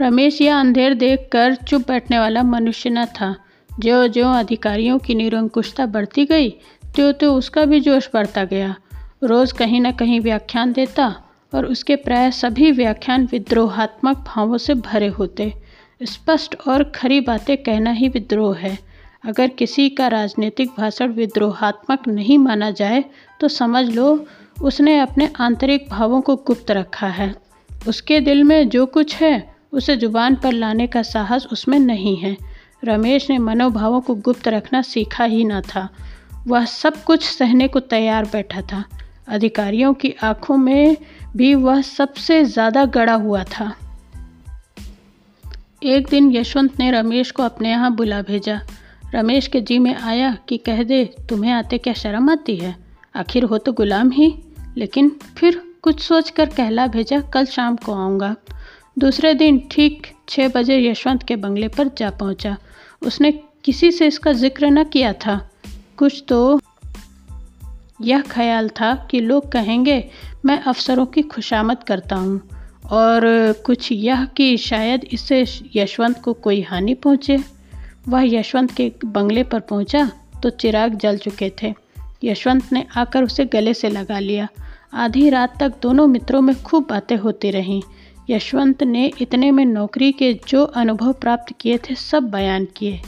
रमेश, 0.02 0.42
यह 0.42 0.60
अंधेर 0.60 0.94
देख 0.94 1.30
कर 1.32 1.56
चुप 1.56 1.88
बैठने 1.88 2.20
वाला 2.20 2.44
मनुष्य 2.44 2.90
न 2.90 3.06
था। 3.06 3.36
जो 3.80 4.08
जो 4.08 4.32
अधिकारियों 4.32 5.00
की 5.00 5.16
निरंकुशता 5.16 5.86
बढ़ती 5.86 6.26
गई 6.26 6.50
त्यों 6.96 7.14
तो 7.14 7.34
उसका 7.34 7.66
भी 7.66 7.80
जोश 7.80 8.10
बढ़ता 8.14 8.44
गया। 8.44 8.76
रोज़ 9.24 9.54
कहीं 9.54 9.82
ना 9.82 9.92
कहीं 9.92 10.20
व्याख्यान 10.20 10.74
देता 10.74 11.24
और 11.54 11.66
उसके 11.66 11.96
प्राय 11.96 12.32
सभी 12.32 12.72
व्याख्यान 12.72 13.26
विद्रोहात्मक 13.26 14.18
भावों 14.18 14.58
से 14.58 14.74
भरे 14.74 15.08
होते। 15.08 15.54
स्पष्ट 16.04 16.56
और 16.68 16.84
खरी 16.84 17.22
बातें 17.22 17.58
कहना 17.58 17.92
ही 17.92 18.08
विद्रोह 18.08 18.58
है। 18.58 18.78
अगर 19.26 19.48
किसी 19.48 19.90
का 19.90 20.08
राजनीतिक 20.08 20.70
भाषण 20.78 21.12
विद्रोहात्मक 21.12 22.08
नहीं 22.08 22.38
माना 22.38 22.72
जाए 22.72 23.06
तो 23.40 23.48
समझ 23.48 23.96
लो, 23.96 24.26
उसने 24.62 25.00
अपने 25.00 25.30
आंतरिक 25.40 25.86
भावों 25.90 26.22
को 26.22 26.36
गुप्त 26.36 26.72
रखा 26.72 27.08
है। 27.08 27.36
उसके 27.88 28.20
दिल 28.20 28.44
में 28.44 28.70
जो 28.70 28.86
कुछ 28.86 29.16
है 29.16 29.53
उसे 29.74 29.98
ज़ुबान 29.98 30.36
पर 30.36 30.52
लाने 30.52 30.88
का 30.88 31.02
साहस 31.02 31.48
उसमें 31.52 31.80
नहीं 31.80 32.18
है। 32.18 32.38
रमेश 32.84 33.30
ने 33.30 33.38
मनोभावों 33.38 34.02
को 34.02 34.16
गुप्त 34.16 34.48
रखना 34.48 34.82
सीखा 34.82 35.24
ही 35.24 35.44
ना 35.44 35.62
था। 35.62 35.90
वह 36.48 36.66
सब 36.66 37.04
कुछ 37.04 37.24
सहने 37.24 37.68
को 37.68 37.80
तैयार 37.80 38.26
बैठा 38.26 38.62
था। 38.62 38.84
अधिकारियों 39.28 39.94
की 39.94 40.16
आँखों 40.24 40.58
में 40.58 40.98
भी 41.36 41.56
वह 41.56 41.82
सबसे 41.82 42.44
ज़्यादा 42.46 42.86
गड़ा 42.86 43.14
हुआ 43.14 43.44
था। 43.44 43.76
एक 45.84 46.08
दिन 46.10 46.32
यशवंत 46.32 46.80
ने 46.80 46.92
रमेश 46.92 47.32
को 47.32 47.44
अपने 47.44 47.70
यहाँ 47.70 47.96
बुला 47.96 48.22
भेजा। 48.22 48.62
रमेश 49.16 49.48
के 49.48 49.62
जी 49.62 49.80
में 49.80 49.96
आया 49.96 50.38
कि 50.50 50.58
कह 50.58 50.84
दे, 50.84 51.06
तुम्हें 51.30 51.52
आते 51.52 51.78
क्या 51.78 51.94
शर्म 51.94 52.30
आती 52.30 52.56
है? 52.56 52.76
आखिर 53.16 53.44
हो 53.44 53.58
तो 53.58 53.74
गुलाम 53.74 54.12
ही। 54.12 54.36
लेकिन 54.78 55.10
फिर 55.38 55.62
कुछ 55.82 56.00
सोच 56.00 56.30
कर 56.30 56.46
कहला 56.46 56.88
भेजा, 56.88 57.20
कल 57.20 57.46
शाम 57.46 57.76
को 57.76 57.94
आऊँगा। 57.94 58.36
दूसरे 59.00 59.34
दिन 59.34 59.68
ठीक 59.72 60.08
छः 60.30 60.48
बजे 60.48 60.90
यशवंत 60.90 61.24
के 61.24 61.36
बंगले 61.36 61.68
पर 61.68 61.88
जा 61.98 62.10
पहुँचा। 62.10 62.58
उसने 63.04 63.32
किसी 63.64 63.92
से 63.92 64.08
इसका 64.08 64.34
ज़िक्र 64.34 64.66
न 64.66 64.84
किया 64.84 65.14
था। 65.14 65.50
कुछ 65.98 66.24
तो 66.28 66.62
यह 68.02 68.22
ख्याल 68.22 68.70
था 68.70 69.08
कि 69.12 69.20
लोग 69.20 69.52
कहेंगे, 69.52 70.10
मैं 70.46 70.60
अफसरों 70.62 71.06
की 71.06 71.22
खुशामद 71.22 71.84
करता 71.84 72.16
हूँ। 72.16 72.42
और 72.92 73.22
कुछ 73.66 73.92
यह 73.92 74.26
कि 74.26 74.58
शायद 74.58 75.04
इससे 75.12 75.46
यशवंत 75.76 76.22
को 76.22 76.34
कोई 76.34 76.62
हानि 76.62 76.94
पहुँचे। 76.94 77.38
वह 78.08 78.36
यशवंत 78.36 78.72
के 78.72 78.92
बंगले 79.06 79.44
पर 79.44 79.60
पहुँचा 79.60 80.12
तो 80.44 80.50
चिराग 80.50 80.96
जल 80.96 81.18
चुके 81.18 81.52
थे। 81.64 81.74
यशवंत 82.24 82.74
ने 82.74 82.86
आकर 82.98 83.24
उसे 83.24 83.46
गले 83.46 83.74
से 83.74 83.90
लगा 83.90 84.20
लिया। 84.20 84.48
आधी 84.94 85.30
रात 85.30 85.60
तक 85.60 85.74
दोनों 85.82 86.08
मित्रों 86.08 86.42
में 86.42 86.64
खूब 86.64 86.88
बातें 86.90 87.18
होती 87.18 87.52
रहीं। 87.52 87.82
यशवंत 88.30 88.84
ने 88.84 89.12
इतने 89.22 89.52
में 89.52 89.66
नौकरी 89.66 90.12
के 90.12 90.34
जो 90.48 90.64
अनुभव 90.64 91.14
प्राप्त 91.14 91.54
किए 91.62 91.78
थे, 91.78 91.96
सब 91.96 92.24
बयान 92.24 92.66
किए। 92.66 93.00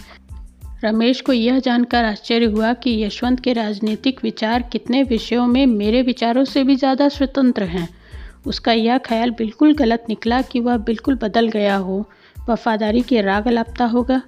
रमेश 0.83 1.21
को 1.21 1.33
यह 1.33 1.59
जानकर 1.59 2.05
आश्चर्य 2.05 2.45
हुआ 2.45 2.73
कि 2.73 3.03
यशवंत 3.03 3.39
के 3.39 3.53
राजनीतिक 3.53 4.19
विचार 4.23 4.61
कितने 4.61 5.03
विषयों 5.03 5.47
में 5.47 5.65
मेरे 5.65 6.01
विचारों 6.01 6.43
से 6.43 6.63
भी 6.63 6.75
ज़्यादा 6.75 7.09
स्वतंत्र 7.09 7.63
हैं। 7.63 7.87
उसका 8.45 8.71
यह 8.71 8.97
ख्याल 8.97 9.31
बिल्कुल 9.31 9.73
गलत 9.73 10.05
निकला 10.09 10.41
कि 10.41 10.59
वह 10.59 10.77
बिल्कुल 10.77 11.15
बदल 11.15 11.47
गया 11.47 11.75
हो। 11.75 12.09
वफादारी 12.49 13.01
के 13.01 13.21
राग 13.21 13.47
लापता 13.47 13.85
होगा, 13.85 14.21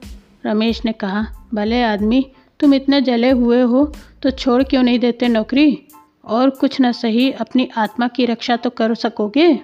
रमेश 0.45 0.85
ने 0.85 0.91
कहा। 0.91 1.25
भले 1.53 1.83
आदमी, 1.83 2.25
तुम 2.59 2.73
इतने 2.73 3.01
जले 3.01 3.29
हुए 3.29 3.61
हो 3.61 3.93
तो 4.23 4.29
छोड़ 4.29 4.63
क्यों 4.63 4.83
नहीं 4.83 4.99
देते 4.99 5.27
नौकरी? 5.27 5.87
और 6.25 6.49
कुछ 6.49 6.81
न 6.81 6.91
सही, 6.91 7.31
अपनी 7.31 7.69
आत्मा 7.77 8.07
की 8.07 8.25
रक्षा 8.25 8.55
तो 8.55 8.69
कर 8.69 8.93
सकोगे? 8.95 9.59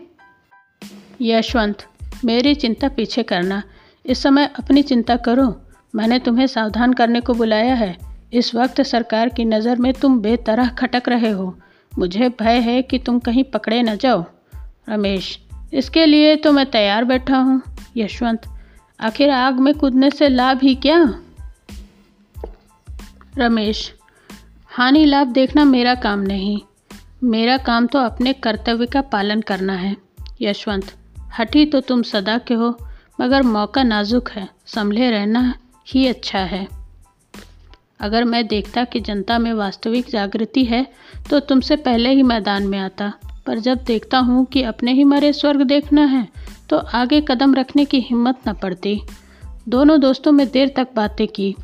यशवंत, 1.21 1.85
मेरी 2.25 2.55
चिंता 2.55 2.87
पीछे 2.87 3.23
करना। 3.23 3.63
इस 4.05 4.21
समय 4.23 4.49
अपनी 4.59 4.81
चिंता 4.83 5.15
करो। 5.15 5.61
मैंने 5.95 6.19
तुम्हें 6.19 6.47
सावधान 6.47 6.93
करने 6.93 7.21
को 7.21 7.33
बुलाया 7.33 7.73
है। 7.75 7.97
इस 8.33 8.55
वक्त 8.55 8.81
सरकार 8.81 9.29
की 9.29 9.45
नज़र 9.45 9.75
में 9.75 9.93
तुम 9.93 10.19
बेतरह 10.19 10.69
खटक 10.69 11.09
रहे 11.09 11.29
हो। 11.29 11.55
मुझे 11.99 12.29
भय 12.29 12.59
है 12.59 12.81
कि 12.81 12.99
तुम 12.99 13.19
कहीं 13.19 13.43
पकड़े 13.43 13.81
न 13.83 13.97
जाओ। 13.97 14.23
रमेश, 14.89 15.39
इसके 15.73 16.05
लिए 16.05 16.35
तो 16.35 16.51
मैं 16.51 16.65
तैयार 16.65 17.03
बैठा 17.03 17.37
हूँ। 17.37 17.61
यशवंत, 17.97 18.41
आखिर 18.99 19.29
आग 19.29 19.59
में 19.59 19.73
कूदने 19.73 20.09
से 20.09 20.29
लाभ 20.29 20.59
ही 20.63 20.75
क्या? 20.75 21.19
रमेश, 23.37 23.93
हानि 24.67 25.05
लाभ 25.05 25.27
देखना 25.27 25.63
मेरा 25.65 25.95
काम 25.95 26.19
नहीं। 26.19 26.59
मेरा 27.23 27.57
काम 27.57 27.87
तो 27.87 27.99
अपने 27.99 28.33
कर्तव्य 28.33 28.85
का 28.85 29.01
पालन 29.01 29.41
करना 29.41 29.73
है। 29.73 29.95
यशवंत 30.41 30.93
हठी 31.39 31.65
तो 31.65 31.79
तुम 31.81 32.01
सदा 32.03 32.37
के 32.37 32.53
हो, 32.53 32.77
मगर 33.21 33.43
मौका 33.43 33.83
नाजुक 33.83 34.29
है। 34.29 34.47
संभले 34.65 35.09
रहना 35.11 35.53
ही 35.87 36.07
अच्छा 36.07 36.39
है। 36.39 36.67
अगर 37.99 38.23
मैं 38.23 38.45
देखता 38.47 38.83
कि 38.83 38.99
जनता 38.99 39.37
में 39.39 39.53
वास्तविक 39.53 40.09
जागृति 40.09 40.63
है 40.65 40.85
तो 41.29 41.39
तुमसे 41.39 41.75
पहले 41.75 42.09
ही 42.09 42.23
मैदान 42.23 42.67
में 42.67 42.77
आता। 42.79 43.11
पर 43.45 43.59
जब 43.59 43.83
देखता 43.83 44.17
हूँ 44.17 44.45
कि 44.45 44.63
अपने 44.63 44.93
ही 44.93 45.03
मरे 45.03 45.31
स्वर्ग 45.33 45.61
देखना 45.61 46.05
है 46.05 46.27
तो 46.69 46.77
आगे 46.77 47.21
कदम 47.21 47.53
रखने 47.55 47.85
की 47.85 47.99
हिम्मत 47.99 48.47
न 48.47 48.53
पड़ती। 48.53 49.01
दोनों 49.69 49.99
दोस्तों 49.99 50.31
में 50.31 50.47
देर 50.51 50.73
तक 50.77 50.87
बातें 50.95 51.27
की। 51.27 51.55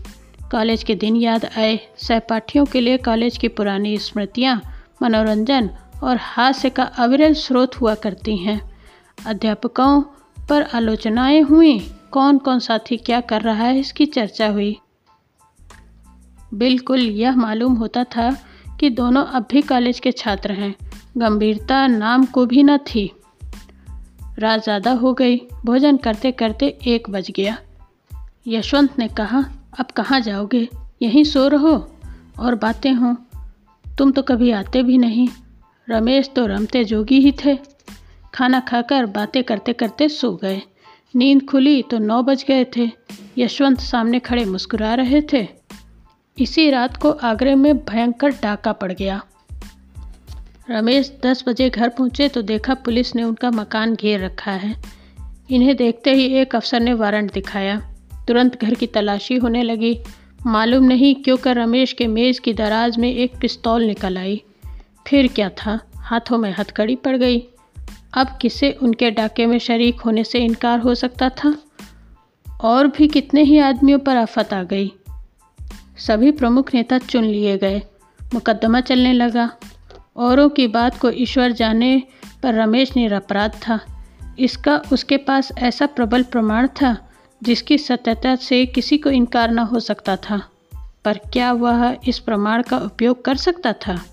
कॉलेज 0.52 0.84
के 0.84 0.96
दिन 0.96 1.16
याद 1.16 1.46
आए, 1.58 1.80
सहपाठियों 1.98 2.66
के 2.66 2.82
लिए 2.82 2.98
कॉलेज 2.98 3.38
की 3.38 3.48
पुरानी 3.48 3.98
स्मृतियाँ, 3.98 4.62
मनोरंजन 5.02 5.70
और 6.04 6.18
हास्य 6.18 6.70
का 6.70 6.84
अविरल 6.84 7.34
स्रोत 7.34 7.80
हुआ 7.82 7.96
करती 7.96 8.38
हैं। 8.38 8.69
अध्यापकों 9.28 10.02
पर 10.50 10.62
आलोचनाएँ 10.62 11.42
हुई। 11.42 11.80
कौन 12.12 12.38
कौन 12.38 12.60
साथी 12.60 12.98
क्या 12.98 13.22
कर 13.22 13.42
रहा 13.42 13.64
है, 13.64 13.80
इसकी 13.80 14.06
चर्चा 14.06 14.48
हुई। 14.48 14.78
बिल्कुल 16.54 17.00
यह 17.00 17.36
मालूम 17.36 17.74
होता 17.74 18.04
था 18.04 18.38
कि 18.80 18.90
दोनों 18.90 19.26
अब 19.26 19.48
भी 19.52 19.62
कॉलेज 19.62 20.00
के 20.00 20.12
छात्र 20.12 20.52
हैं। 20.52 20.76
गंभीरता 21.18 21.88
नाम 21.88 22.26
को 22.26 22.46
भी 22.46 22.64
न 22.64 22.78
थी। 22.78 23.12
रात 24.40 24.64
ज़्यादा 24.64 24.92
हो 24.92 25.14
गई। 25.14 25.38
भोजन 25.66 25.98
करते 25.98 26.32
करते 26.32 26.78
एक 26.88 27.10
बज 27.10 27.32
गया। 27.32 27.58
यशवंत 28.48 29.00
ने 29.00 29.08
कहा, 29.08 29.46
अब 29.80 29.86
कहाँ 29.86 30.20
जाओगे? 30.22 30.70
यहीं 31.02 31.24
सो 31.24 31.48
रहो। 31.48 31.96
और 32.40 32.56
बातें 32.56 32.94
हों। 32.94 33.16
तुम 33.98 34.12
तो 34.12 34.22
कभी 34.22 34.52
आते 34.52 34.84
भी 34.84 34.98
नहीं। 34.98 35.28
रमेश 35.90 36.30
तो 36.36 36.46
रमते 36.46 36.84
जोगी 36.84 37.20
ही 37.20 37.32
थे। 37.46 37.56
खाना 38.34 38.60
खाकर 38.60 39.06
बातें 39.06 39.44
करते 39.44 39.74
करते 39.74 40.10
सो 40.10 40.36
गए। 40.36 40.62
नींद 41.16 41.46
खुली 41.46 41.82
तो 41.82 41.98
नौ 41.98 42.24
बज 42.24 42.46
गए 42.48 42.66
थे। 42.78 42.92
यशवंत 43.38 43.80
सामने 43.80 44.20
खड़े 44.20 44.46
मुस्कुरा 44.46 44.94
रहे 44.94 45.22
थे। 45.34 45.48
इसी 46.40 46.70
रात 46.70 46.98
को 46.98 47.10
आगरे 47.12 47.56
में 47.56 47.78
भयंकर 47.78 48.30
डाका 48.30 48.72
पड़ 48.72 48.92
गया। 48.92 49.24
रमेश 50.70 51.20
दस 51.26 51.44
बजे 51.48 51.70
घर 51.70 51.90
पहुँचे 51.90 52.28
तो 52.28 52.42
देखा 52.42 52.74
पुलिस 52.74 53.16
ने 53.16 53.24
उनका 53.24 53.52
मकान 53.52 53.96
घेर 53.96 54.26
रखा 54.26 54.52
है। 54.52 54.76
इन्हें 55.52 55.76
देखते 55.76 56.14
ही 56.14 56.26
एक 56.26 56.56
अफसर 56.56 56.80
ने 56.80 56.94
वारंट 56.94 57.34
दिखाया। 57.34 57.94
तुरंत 58.28 58.62
घर 58.62 58.74
की 58.74 58.88
तलाशी 58.88 59.36
होने 59.36 59.64
लगी। 59.64 60.00
मालूम 60.46 60.84
नहीं 60.84 61.16
क्यों 61.16 61.38
कर 61.38 61.56
रमेश 61.56 61.94
के 61.94 62.08
मेज़ 62.08 62.42
की 62.42 62.54
दराज 62.54 62.98
में 62.98 63.16
एक 63.16 63.32
पिस्तौल 63.42 63.84
निकल 63.84 64.18
आई। 64.18 64.44
फिर 65.08 65.28
क्या 65.28 65.50
था? 65.50 65.80
हाथों 65.96 66.38
में 66.38 66.56
हथकड़ी 66.60 66.96
पड़ 66.96 67.18
गई। 67.18 67.48
अब 68.14 68.38
किसे 68.42 68.72
उनके 68.72 69.12
डाके 69.12 69.46
में 69.46 69.60
शरीक 69.60 70.02
होने 70.02 70.24
से 70.24 70.40
इनकार 70.40 70.80
हो 70.80 70.96
सकता 70.96 71.30
था? 71.30 71.58
और 72.62 72.88
भी 72.88 73.08
कितने 73.08 73.44
ही 73.44 73.60
आदमियों 73.60 74.00
पर 74.00 74.18
आफत 74.18 74.54
आ 74.54 74.64
गई। 74.64 74.92
सभी 75.98 76.32
प्रमुख 76.32 76.74
नेता 76.74 76.98
चुन 76.98 77.24
लिए 77.24 77.58
गए। 77.58 77.82
मुकदमा 78.34 78.82
चलने 78.82 79.14
लगा। 79.14 79.52
औरों 80.18 80.50
की 80.50 80.68
बात 80.68 81.00
को 81.00 81.10
ईश्वर 81.10 81.52
जाने 81.52 82.04
पर 82.44 82.54
रमेश 82.54 82.96
निरपराध 82.96 83.52
था। 83.52 83.80
इसका 84.40 84.82
उसके 84.94 85.18
पास 85.18 85.52
ऐसा 85.58 85.86
प्रबल 85.86 86.24
प्रमाण 86.24 86.68
था 86.68 87.10
जिसकी 87.44 87.78
सत्यता 87.78 88.36
से 88.36 88.66
किसी 88.66 88.98
को 88.98 89.10
इनकार 89.10 89.52
न 89.52 89.60
हो 89.60 89.80
सकता 89.80 90.16
था। 90.16 90.50
पर 91.06 91.18
क्या 91.18 91.54
वह 91.54 91.98
इस 92.08 92.20
प्रमाण 92.20 92.64
का 92.64 92.78
उपयोग 92.78 93.26
कर 93.26 93.36
सकता 93.36 93.74
था? 93.74 94.06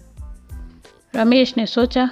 रमेश 1.16 1.54
ने 1.56 1.66
सोचा 1.66 2.10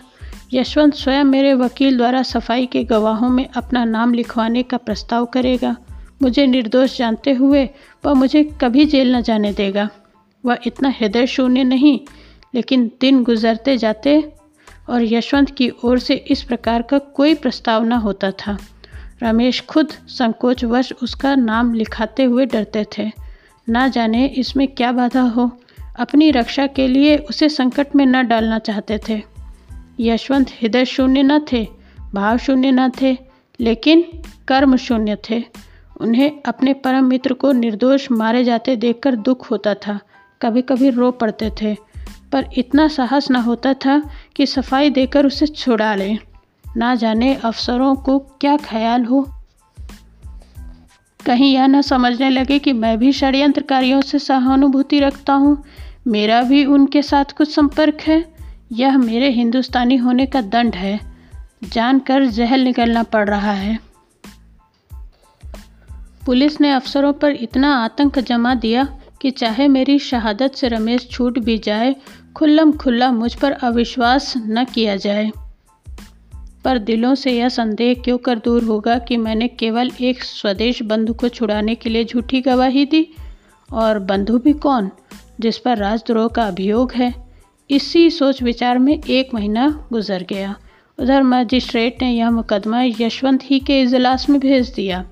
यशवंत 0.55 0.95
स्वयं 0.95 1.25
मेरे 1.25 1.55
वकील 1.55 1.97
द्वारा 1.97 2.23
सफ़ाई 2.23 2.67
के 2.67 2.85
गवाहों 2.85 3.29
में 3.29 3.49
अपना 3.57 3.85
नाम 3.85 4.15
लिखवाने 4.15 4.63
का 4.63 4.77
प्रस्ताव 4.77 5.25
करेगा। 5.25 5.77
मुझे 6.23 6.47
निर्दोष 6.47 6.99
जानते 6.99 7.33
हुए 7.33 7.71
वह 8.05 8.15
मुझे 8.15 8.45
कभी 8.61 8.85
जेल 8.85 9.17
न 9.17 9.23
जाने 9.23 9.53
देगा। 9.53 9.89
वह 10.45 10.59
इतना 10.67 10.89
हृदय 10.89 11.27
शून्य 11.27 11.65
नहीं, 11.65 12.01
लेकिन 12.55 12.91
दिन 13.01 13.23
गुजरते 13.25 13.77
जाते 13.77 14.33
और 14.89 15.03
यशवंत 15.03 15.51
की 15.51 15.71
ओर 15.85 15.99
से 15.99 16.15
इस 16.15 16.43
प्रकार 16.43 16.83
का 16.83 16.99
कोई 16.99 17.35
प्रस्ताव 17.35 17.85
न 17.85 17.93
होता 17.93 18.31
था। 18.31 18.59
रमेश 19.23 19.61
खुद 19.61 19.89
संकोचवश 20.09 20.93
उसका 21.03 21.35
नाम 21.35 21.75
लिखाते 21.75 22.25
हुए 22.25 22.47
डरते 22.47 22.87
थे। 22.99 23.11
ना 23.69 23.89
जाने 23.89 24.27
इसमें 24.27 24.69
क्या 24.69 24.93
बाधा 24.93 25.21
हो। 25.21 25.51
अपनी 25.99 26.31
रक्षा 26.31 26.67
के 26.67 26.89
लिए 26.89 27.17
उसे 27.17 27.49
संकट 27.49 27.97
में 27.97 28.07
न 28.07 28.27
डालना 28.29 28.59
चाहते 28.59 29.01
थे। 29.09 29.34
यशवंत 30.01 30.51
हृदय 30.51 30.85
शून्य 30.85 31.23
न 31.23 31.39
थे, 31.53 31.69
भाव 32.15 32.39
शून्य 32.39 32.71
न 32.71 32.91
थे, 33.03 33.19
लेकिन 33.61 34.05
कर्म 34.49 34.77
शून्य 34.77 35.19
थे। 35.31 35.45
उन्हें 36.01 36.33
अपने 36.47 36.73
परम 36.73 37.05
मित्र 37.05 37.35
को 37.35 37.53
निर्दोष 37.53 38.11
मारे 38.11 38.45
जाते 38.45 38.77
देखकर 38.77 39.15
दुख 39.15 39.51
होता 39.51 39.75
था। 39.75 40.01
कभी 40.43 40.63
कभी 40.63 40.91
रो 40.91 41.11
पड़ते 41.11 41.51
थे, 41.63 41.77
पर 42.33 42.49
इतना 42.59 42.89
साहस 42.89 43.31
न 43.31 43.37
होता 43.37 43.75
था 43.75 44.11
कि 44.37 44.47
सफ़ाई 44.47 44.91
देकर 44.91 45.27
उसे 45.27 45.47
छुड़ा 45.47 45.95
लें। 45.95 46.19
ना 46.77 46.95
जाने 46.95 47.35
अफसरों 47.35 47.95
को 47.95 48.19
क्या 48.19 48.57
ख्याल 48.57 49.05
हो। 49.05 49.29
कहीं 51.27 51.55
यह 51.55 51.67
न 51.67 51.83
समझने 51.83 52.31
लगे 52.31 52.59
कि 52.59 52.73
मैं 52.73 52.99
भी 52.99 53.13
षड्यंत्रकारियों 53.13 54.01
से 54.01 54.19
सहानुभूति 54.19 55.01
रखता 55.01 55.33
हूँ। 55.33 55.65
मेरा 56.07 56.43
भी 56.43 56.65
उनके 56.65 57.03
साथ 57.03 57.25
कुछ 57.25 57.55
संपर्क 57.55 57.99
है। 58.01 58.34
यह 58.73 58.99
मेरे 58.99 59.31
हिंदुस्तानी 59.31 59.97
होने 59.97 60.27
का 60.27 60.41
दंड 60.41 60.75
है। 60.75 61.01
जानकर 61.65 62.27
जहल 62.27 62.61
निकलना 62.61 63.03
पड़ 63.03 63.29
रहा 63.29 63.53
है। 63.53 63.79
पुलिस 66.27 66.61
ने 66.61 66.73
अफसरों 66.73 67.13
पर 67.13 67.31
इतना 67.31 67.85
आतंक 67.85 68.19
जमा 68.19 68.55
दिया 68.55 68.99
कि 69.23 69.31
चाहे 69.31 69.69
मेरी 69.69 69.99
शहादत 69.99 70.53
से 70.55 70.69
रमेश 70.69 71.09
छूट 71.11 71.39
भी 71.39 71.59
जाए, 71.59 71.97
खुल्लम 72.37 72.73
खुल्ला 72.73 73.13
मुझ 73.13 73.35
पर 73.35 73.53
अविश्वास 73.53 74.35
न 74.37 74.65
किया 74.65 74.97
जाए। 74.97 75.33
पर 76.65 76.79
दिलों 76.79 77.15
से 77.15 77.31
यह 77.31 77.49
संदेह 77.49 77.95
क्यों 77.95 78.19
कर 78.19 78.39
दूर 78.39 78.65
होगा 78.65 78.99
कि 78.99 79.17
मैंने 79.17 79.49
केवल 79.49 79.91
एक 80.01 80.25
स्वदेश 80.25 80.83
बंधु 80.83 81.15
को 81.15 81.29
छुड़ाने 81.29 81.75
के 81.75 81.91
लिए 81.91 82.05
झूठी 82.05 82.41
गवाही 82.41 82.87
दी? 82.87 83.15
और 83.73 83.99
बंधु 83.99 84.39
भी 84.39 84.53
कौन, 84.53 84.91
जिस 85.41 85.59
पर 85.59 85.79
राजद्रोह 85.79 86.29
का 86.29 86.43
अभियोग 86.43 86.93
है? 86.93 87.24
इसी 87.71 88.11
सोच 88.11 88.43
विचार 88.43 88.79
में 88.79 89.01
एक 89.09 89.35
महीना 89.35 89.89
गुजर 89.93 90.27
गया। 90.29 90.57
उधर 90.99 91.23
मजिस्ट्रेट 91.23 92.03
ने 92.03 92.13
यह 92.13 92.31
मुकदमा 92.31 92.83
यशवंत 92.83 93.41
ही 93.43 93.61
के 93.61 93.83
इजलास 93.83 94.29
में 94.29 94.41
भेज 94.41 94.71
दिया। 94.71 95.07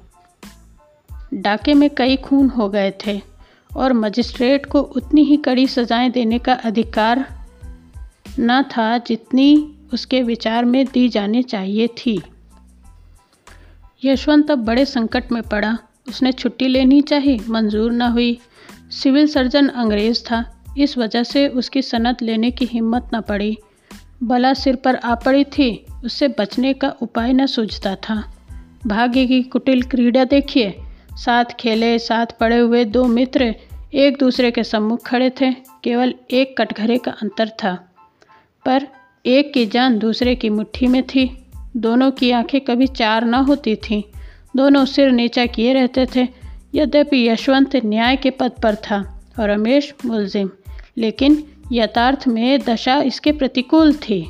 डाके 1.35 1.75
में 1.75 1.91
कई 1.91 2.17
खून 2.17 2.49
हो 2.49 2.69
गए 2.69 2.93
थे 3.07 3.21
और 3.77 3.93
मजिस्ट्रेट 3.93 4.67
को 4.67 4.81
उतनी 4.81 5.23
ही 5.25 5.37
कड़ी 5.37 5.67
सजाएँ 5.67 6.11
देने 6.11 6.39
का 6.39 6.53
अधिकार 6.53 7.47
न 8.41 8.63
था 8.63 8.99
जितनी 8.99 9.75
उसके 9.93 10.23
विचार 10.23 10.65
में 10.65 10.87
दी 10.87 11.09
जानी 11.09 11.43
चाहिए 11.43 11.87
थी। 11.87 12.23
यशवंत 14.05 14.51
अब 14.51 14.59
बड़े 14.59 14.85
संकट 14.85 15.33
में 15.33 15.43
पड़ा। 15.43 15.79
उसने 16.09 16.33
छुट्टी 16.33 16.69
लेनी 16.69 17.01
चाहिए, 17.01 17.41
मंजूर 17.49 17.93
न 17.93 18.03
हुई। 18.03 18.39
सिविल 18.91 19.27
सर्जन 19.27 19.69
अंग्रेज़ 19.69 20.25
था। 20.25 20.62
इस 20.79 20.99
वजह 20.99 21.23
से 21.23 21.49
उसकी 21.49 21.83
सनत 21.83 22.23
लेने 22.23 22.51
की 22.51 22.65
हिम्मत 22.65 23.11
न 23.15 23.21
पड़ी। 23.21 23.59
बला 24.23 24.55
सिर 24.55 24.77
पर 24.77 24.97
आ 24.97 25.15
पड़ी 25.15 25.45
थी, 25.45 25.87
उससे 26.05 26.29
बचने 26.29 26.73
का 26.73 26.89
उपाय 26.89 27.33
न 27.33 27.47
सूझता 27.47 27.95
था। 27.95 28.35
भाग्य 28.87 29.27
की 29.27 29.43
कुटिल 29.43 29.83
क्रीड़ा 29.83 30.25
देखिए। 30.25 30.75
साथ 31.15 31.45
खेले, 31.45 31.99
साथ 31.99 32.27
पड़े 32.27 32.59
हुए 32.59 32.85
दो 32.85 33.07
मित्र 33.07 33.55
एक 33.95 34.19
दूसरे 34.19 34.51
के 34.51 34.65
सम्मुख 34.65 35.07
खड़े 35.07 35.31
थे, 35.31 35.53
केवल 35.85 36.15
एक 36.31 36.57
कटघरे 36.59 36.99
का 36.99 37.11
अंतर 37.11 37.49
था। 37.49 37.93
पर 38.65 38.87
एक 39.27 39.55
की 39.55 39.67
जान 39.67 39.99
दूसरे 39.99 40.35
की 40.35 40.51
मुट्ठी 40.51 40.87
में 40.87 41.03
थी। 41.03 41.47
दोनों 41.77 42.11
की 42.11 42.31
आँखें 42.31 42.61
कभी 42.61 42.87
चार 42.87 43.25
न 43.25 43.35
होती 43.35 43.77
थीं। 43.77 44.03
दोनों 44.57 44.85
सिर 44.85 45.11
नीचा 45.11 45.47
किए 45.47 45.73
रहते 45.73 46.07
थे। 46.17 46.29
यद्यपि 46.75 47.29
यशवंत 47.29 47.77
न्याय 47.77 48.17
के 48.17 48.31
पद 48.31 48.51
पर 48.63 48.75
था 48.75 49.25
और 49.41 49.51
रमेश 49.51 49.95
मुलजिम। 50.07 50.51
लेकिन 50.97 51.43
यथार्थ 51.73 52.27
में 52.29 52.61
दशा 52.61 53.01
इसके 53.01 53.33
प्रतिकूल 53.33 53.93
थी। 53.95 54.27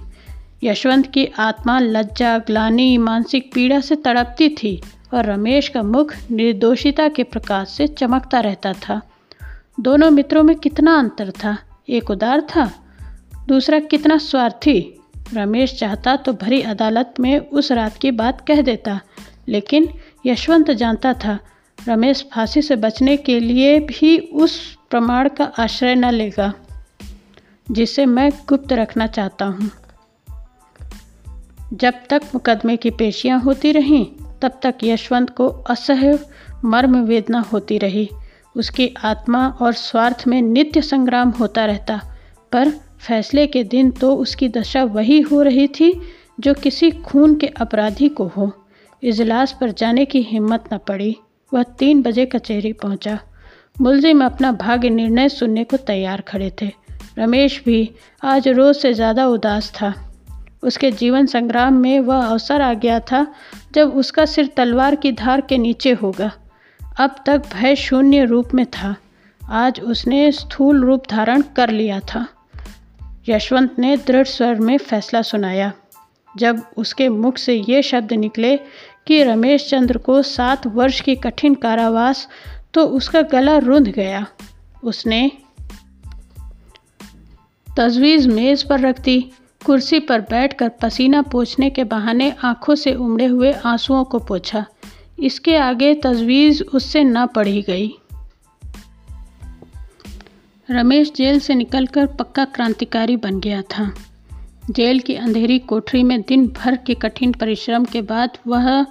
यशवंत 0.65 1.07
की 1.07 1.27
आत्मा 1.39 1.79
लज्जा, 1.79 2.39
ग्लानी, 2.39 2.97
मानसिक 2.99 3.51
पीड़ा 3.55 3.81
से 3.81 3.97
तड़पती 3.97 4.49
थी 4.49 4.81
और 5.15 5.25
रमेश 5.25 5.69
का 5.69 5.83
मुख 5.83 6.15
निर्दोषिता 6.31 7.09
के 7.09 7.23
प्रकाश 7.23 7.69
से 7.69 7.87
चमकता 7.87 8.41
रहता 8.41 8.73
था। 8.73 9.01
दोनों 9.81 10.11
मित्रों 10.11 10.43
में 10.43 10.57
कितना 10.57 10.99
अंतर 10.99 11.31
था? 11.31 11.57
एक 11.89 12.11
उदार 12.11 12.41
था, 12.41 12.71
दूसरा 13.49 13.79
कितना 13.81 14.19
स्वार्थी। 14.19 14.99
रमेश 15.35 15.75
चाहता 15.75 16.17
तो 16.17 16.33
भरी 16.33 16.61
अदालत 16.63 17.15
में 17.21 17.39
उस 17.39 17.73
रात 17.73 17.97
की 17.97 18.11
बात 18.11 18.41
कह 18.47 18.61
देता, 18.63 19.01
लेकिन 19.49 19.89
यशवंत 20.27 20.71
जानता 20.71 21.13
था 21.15 21.39
रमेश 21.89 22.27
फांसी 22.33 22.63
से 22.63 22.77
बचने 22.77 23.17
के 23.17 23.41
लिए 23.41 23.79
भी 23.81 24.19
उस 24.19 24.79
प्रमाण 24.91 25.29
का 25.29 25.45
आश्रय 25.45 25.95
न 25.95 26.11
लेगा, 26.11 26.53
जिसे 27.71 28.07
मैं 28.07 28.31
गुप्त 28.49 28.73
रखना 28.73 29.07
चाहता 29.07 29.45
हूँ। 29.45 29.71
जब 31.73 31.95
तक 32.11 32.23
मुकदमे 32.35 32.77
की 32.77 32.91
पेशियाँ 32.91 33.41
होती 33.41 33.73
रहीं, 33.73 34.07
तब 34.43 34.61
तक 34.63 34.75
यशवंत 34.85 35.31
को 35.31 35.49
असह्य, 35.49 36.19
मर्म 36.65 36.97
वेदना 36.97 37.41
होती 37.41 37.79
रही। 37.79 38.09
उसकी 38.57 38.95
आत्मा 39.05 39.49
और 39.49 39.73
स्वार्थ 39.73 40.25
में 40.27 40.43
नित्य 40.43 40.83
संग्राम 40.83 41.31
होता 41.31 41.65
रहता, 41.65 42.01
पर 42.53 42.71
फैसले 43.01 43.47
के 43.47 43.65
दिन 43.65 43.91
तो 43.91 44.15
उसकी 44.17 44.49
दशा 44.49 44.85
वही 44.85 45.21
हो 45.21 45.43
रही 45.43 45.67
थी, 45.69 45.93
जो 46.41 46.55
किसी 46.55 46.91
खून 46.91 47.35
के 47.35 47.47
अपराधी 47.47 48.09
को 48.09 48.27
हो। 48.27 48.53
इजलास 49.03 49.57
पर 49.61 49.71
जाने 49.71 50.05
की 50.05 50.23
हिम्मत 50.23 50.65
न 50.73 50.79
पड़ी। 50.79 51.17
वह 51.55 51.63
तीन 51.63 52.03
बजे 52.03 52.27
कचहरी 52.27 52.73
पहुँचा। 52.73 53.19
मुलजिम 53.81 54.25
अपना 54.25 54.53
भाग्य 54.53 54.91
निर्णय 54.91 55.29
सुनने 55.29 55.65
को 55.65 55.77
तैयार 55.77 56.21
खड़े 56.21 56.53
थे। 56.63 56.71
रमेश 57.19 57.63
भी 57.65 57.91
आज 58.25 58.49
रोज़ 58.49 58.77
से 58.77 58.95
ज़्यादा 58.95 59.27
उदास 59.27 59.71
था। 59.71 59.95
उसके 60.63 60.91
जीवन 60.91 61.27
संग्राम 61.27 61.75
में 61.75 62.01
वह 62.01 62.27
अवसर 62.27 62.63
आ 62.63 62.73
गया 62.75 63.01
था 63.01 63.27
जब 63.75 63.97
उसका 63.97 64.25
सिर 64.25 64.47
तलवार 64.57 64.95
की 64.95 65.13
धार 65.13 65.41
के 65.41 65.59
नीचे 65.59 65.93
होगा। 65.93 66.31
अब 67.01 67.15
तक 67.27 67.43
भय 67.53 67.77
शून्य 67.77 68.25
रूप 68.25 68.55
में 68.55 68.67
था। 68.67 68.95
आज 69.41 69.81
उसने 69.81 70.33
स्थूल 70.33 70.85
रूप 70.85 71.03
धारण 71.11 71.43
कर 71.57 71.71
लिया 71.71 72.01
था। 72.01 72.27
यशवंत 73.29 73.79
ने 73.79 73.97
दृढ़ 73.97 74.27
स्वर 74.27 74.55
में 74.55 74.79
फैसला 74.79 75.23
सुनाया। 75.23 75.73
जब 76.37 76.63
उसके 76.77 77.09
मुख 77.09 77.39
से 77.39 77.55
ये 77.69 77.83
शब्द 77.83 78.13
निकले 78.13 78.59
कि 79.07 79.23
रमेश 79.23 79.69
चंद्र 79.71 79.99
को 79.99 80.23
सात 80.23 80.67
वर्ष 80.67 81.01
की 81.01 81.17
कठिन 81.17 81.55
कारावास 81.55 82.29
तो 82.75 82.85
उसका 82.87 83.23
गला 83.23 83.59
रुंध 83.59 83.89
गया। 83.89 84.27
उसने 84.85 85.31
तजवीज़ 87.77 88.29
मेज़ 88.29 88.67
पर 88.67 88.81
रख 88.81 89.01
दी। 89.01 89.31
कुर्सी 89.67 90.01
पर 90.01 90.21
बैठकर 90.21 90.69
पसीना 90.69 91.23
पोछने 91.23 91.71
के 91.71 91.85
बहाने 91.85 92.31
आँखों 92.45 92.75
से 92.75 92.95
उमड़े 92.95 93.27
हुए 93.27 93.53
आंसुओं 93.53 94.05
को 94.05 94.19
पोछा। 94.19 94.67
इसके 95.19 95.57
आगे 95.57 95.95
तजवीज़ 95.95 96.63
उससे 96.63 97.05
न 97.05 97.27
पढ़ी 97.27 97.63
गई। 97.63 97.95
रमेश 100.71 101.13
जेल 101.17 101.41
से 101.41 101.55
निकलकर 101.55 102.07
पक्का 102.07 102.45
क्रांतिकारी 102.45 103.17
बन 103.17 103.41
गया 103.41 103.63
था। 103.63 103.95
जेल 104.71 105.01
की 105.01 105.15
अंधेरी 105.15 105.59
कोठरी 105.59 106.03
में 106.03 106.21
दिन 106.21 106.47
भर 106.47 106.77
के 106.77 106.95
कठिन 106.95 107.33
परिश्रम 107.33 107.85
के 107.85 108.03
बाद 108.03 108.31
वह 108.47 108.87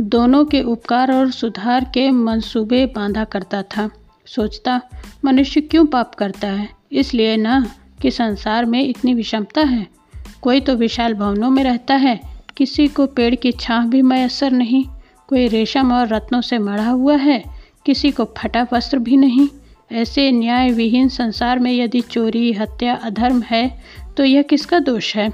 दोनों 0.00 0.44
के 0.44 0.62
उपकार 0.62 1.12
और 1.12 1.30
सुधार 1.30 1.84
के 1.84 2.10
मंसूबे 2.10 2.86
बांधा 2.86 3.24
करता 3.24 3.62
था। 3.62 3.90
सोचता, 4.26 4.80
मनुष्य 5.24 5.60
क्यों 5.60 5.86
पाप 5.86 6.14
करता 6.14 6.48
है? 6.48 6.68
इसलिए 6.92 7.36
ना 7.36 7.66
कि 8.02 8.10
संसार 8.10 8.64
में 8.64 8.84
इतनी 8.84 9.14
विषमता 9.14 9.60
है। 9.60 9.86
कोई 10.42 10.60
तो 10.60 10.74
विशाल 10.74 11.14
भवनों 11.14 11.50
में 11.50 11.64
रहता 11.64 11.94
है। 11.94 12.20
किसी 12.56 12.88
को 12.88 13.06
पेड़ 13.06 13.34
की 13.34 13.52
छाँव 13.52 13.88
भी 13.88 14.02
मैसर 14.02 14.50
नहीं। 14.50 14.84
कोई 15.28 15.48
रेशम 15.48 15.92
और 15.92 16.08
रत्नों 16.08 16.40
से 16.40 16.58
मढ़ा 16.58 16.90
हुआ 16.90 17.16
है। 17.16 17.44
किसी 17.86 18.10
को 18.10 18.24
फटा 18.38 18.66
वस्त्र 18.72 18.98
भी 18.98 19.16
नहीं। 19.16 19.48
ऐसे 19.92 20.30
न्याय 20.32 20.70
विहीन 20.70 21.08
संसार 21.08 21.58
में 21.58 21.72
यदि 21.72 22.00
चोरी, 22.00 22.52
हत्या, 22.52 22.94
अधर्म 22.94 23.42
है 23.42 23.82
तो 24.16 24.24
यह 24.24 24.42
किसका 24.42 24.78
दोष 24.78 25.16
है? 25.16 25.30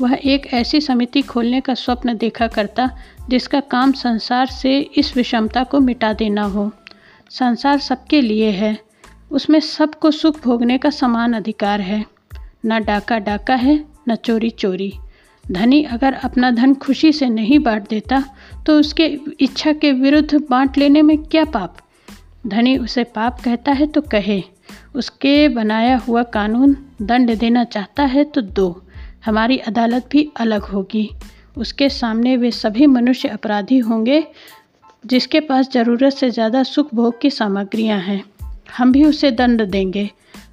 वह 0.00 0.18
एक 0.24 0.46
ऐसी 0.52 0.80
समिति 0.80 1.22
खोलने 1.22 1.60
का 1.60 1.74
स्वप्न 1.74 2.16
देखा 2.16 2.46
करता, 2.46 2.90
जिसका 3.28 3.60
काम 3.60 3.92
संसार 3.92 4.46
से 4.46 4.78
इस 4.96 5.16
विषमता 5.16 5.64
को 5.64 5.80
मिटा 5.80 6.12
देना 6.12 6.42
हो। 6.42 6.70
संसार 7.30 7.78
सबके 7.78 8.20
लिए 8.20 8.50
है। 8.50 8.78
उसमें 9.30 9.60
सबको 9.60 10.10
सुख 10.10 10.42
भोगने 10.44 10.78
का 10.78 10.90
समान 10.90 11.32
अधिकार 11.32 11.80
है। 11.80 12.04
न 12.66 12.84
डाका 12.84 13.18
डाका 13.18 13.54
है, 13.54 13.84
न 14.08 14.14
चोरी 14.14 14.50
चोरी। 14.50 14.92
धनी 15.44 15.82
अगर 15.82 16.12
अपना 16.12 16.50
धन 16.50 16.74
खुशी 16.74 17.12
से 17.12 17.28
नहीं 17.28 17.58
बांट 17.58 17.88
देता 17.88 18.22
तो 18.66 18.78
उसके 18.80 19.06
इच्छा 19.40 19.72
के 19.72 19.92
विरुद्ध 19.92 20.34
बांट 20.50 20.78
लेने 20.78 21.02
में 21.02 21.18
क्या 21.18 21.44
पाप? 21.44 21.76
धनी 22.46 22.76
उसे 22.78 23.04
पाप 23.04 23.40
कहता 23.40 23.72
है 23.72 23.86
तो 23.86 24.00
कहे, 24.02 24.42
उसके 24.94 25.48
बनाया 25.48 25.96
हुआ 25.98 26.22
कानून 26.22 26.76
दंड 27.02 27.34
देना 27.38 27.64
चाहता 27.64 28.02
है 28.04 28.24
तो 28.24 28.40
दो, 28.40 28.82
हमारी 29.24 29.58
अदालत 29.58 30.08
भी 30.10 30.28
अलग 30.36 30.62
होगी। 30.64 31.08
उसके 31.56 31.88
सामने 31.88 32.36
वे 32.36 32.50
सभी 32.50 32.86
मनुष्य 32.86 33.28
अपराधी 33.28 33.78
होंगे, 33.78 34.22
जिसके 35.04 35.40
पास 35.40 35.70
ज़रूरत 35.72 36.12
से 36.12 36.30
ज़्यादा 36.30 36.62
सुख 36.62 36.94
भोग 36.94 37.20
की 37.20 37.30
सामग्रियाँ 37.30 37.98
हैं। 38.00 38.22
हम 38.76 38.92
भी 38.92 39.04
उसे 39.04 39.30
दंड 39.30 39.62
देंगे, 39.62 40.08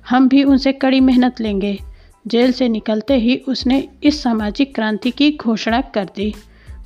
हम 0.10 0.27
भी 0.29 0.43
उनसे 0.43 0.73
कड़ी 0.73 0.99
मेहनत 1.01 1.41
लेंगे। 1.41 1.77
जेल 2.25 2.51
से 2.51 2.67
निकलते 2.69 3.17
ही 3.17 3.36
उसने 3.47 3.88
इस 4.03 4.21
सामाजिक 4.23 4.73
क्रांति 4.75 5.12
की 5.12 5.32
घोषणा 5.34 5.82
कर 5.93 6.06
दी। 6.15 6.34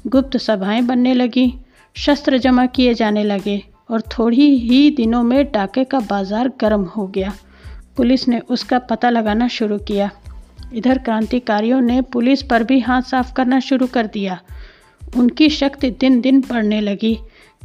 गुप्त 0.08 0.38
सभाएँ 0.38 0.82
बनने 0.82 1.14
लगीं, 1.14 1.52
शस्त्र 1.96 2.38
जमा 2.38 2.66
किए 2.66 2.94
जाने 2.94 3.24
लगे 3.24 3.62
और 3.90 4.02
थोड़ी 4.02 4.58
ही 4.58 4.90
दिनों 4.92 5.24
में 5.24 5.44
डाके 5.52 5.84
का 5.84 6.00
बाज़ार 6.00 6.52
गर्म 6.62 6.84
हो 6.84 7.08
गया। 7.08 7.34
पुलिस 7.98 8.28
ने 8.28 8.40
उसका 8.40 8.80
पता 8.80 9.10
लगाना 9.10 9.48
शुरू 9.48 9.78
किया। 9.78 10.10
इधर 10.74 10.98
क्रांतिकारियों 10.98 11.82
ने 11.82 12.02
पुलिस 12.02 12.44
पर 12.44 12.64
भी 12.64 12.80
हाथ 12.80 13.02
साफ़ 13.02 13.34
करना 13.34 13.60
शुरू 13.60 13.88
कर 13.88 14.08
दिया। 14.08 14.40
उनकी 15.18 15.50
शक्ति 15.50 15.90
दिन 15.90 16.22
दिन 16.22 16.42
बढ़ने 16.42 16.82
लगी। 16.82 17.18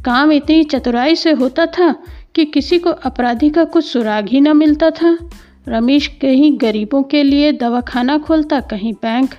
काम 0.05 0.31
इतनी 0.31 0.63
चतुराई 0.63 1.15
से 1.15 1.31
होता 1.31 1.65
था 1.65 1.95
कि 2.35 2.45
किसी 2.45 2.79
को 2.79 2.89
अपराधी 2.89 3.49
का 3.49 3.63
कुछ 3.63 3.85
सुराग 3.85 4.29
ही 4.29 4.41
न 4.41 4.57
मिलता 4.57 4.89
था। 4.91 5.17
रमेश 5.67 6.07
कहीं 6.21 6.51
गरीबों 6.61 7.03
के 7.03 7.23
लिए 7.23 7.51
दवाखाना 7.51 8.17
खोलता, 8.17 8.59
कहीं 8.59 8.93
बैंक। 8.93 9.35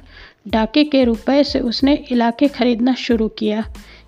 डाके 0.48 0.84
के 0.84 1.04
रुपए 1.04 1.42
से 1.44 1.60
उसने 1.60 1.94
इलाके 2.10 2.48
खरीदना 2.48 2.94
शुरू 2.94 3.28
किया। 3.28 3.64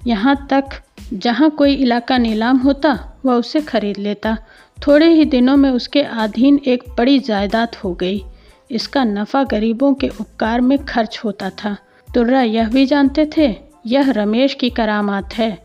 यहाँ 0.06 0.46
तक 0.50 0.64
जहाँ 1.12 1.50
कोई 1.50 1.74
इलाका 1.74 2.18
नीलाम 2.18 2.58
होता, 2.58 3.18
वह 3.24 3.34
उसे 3.34 3.60
खरीद 3.60 3.98
लेता। 3.98 4.36
थोड़े 4.86 5.08
ही 5.08 5.24
दिनों 5.24 5.56
में 5.56 5.70
उसके 5.70 6.02
अधीन 6.02 6.60
एक 6.66 6.84
बड़ी 6.98 7.18
जायदाद 7.18 7.76
हो 7.84 7.92
गई। 7.94 8.22
इसका 8.70 9.04
नफ़ा 9.04 9.42
गरीबों 9.44 9.92
के 9.94 10.08
उपकार 10.08 10.60
में 10.60 10.78
खर्च 10.84 11.20
होता 11.24 11.50
था। 11.50 11.76
तुर्रा 12.08 12.42
यह 12.42 12.68
भी 12.68 12.86
जानते 12.86 13.30
थे, 13.36 13.54
यह 13.86 14.10
रमेश 14.10 14.54
की 14.54 14.70
करामात 14.70 15.34
है, 15.34 15.62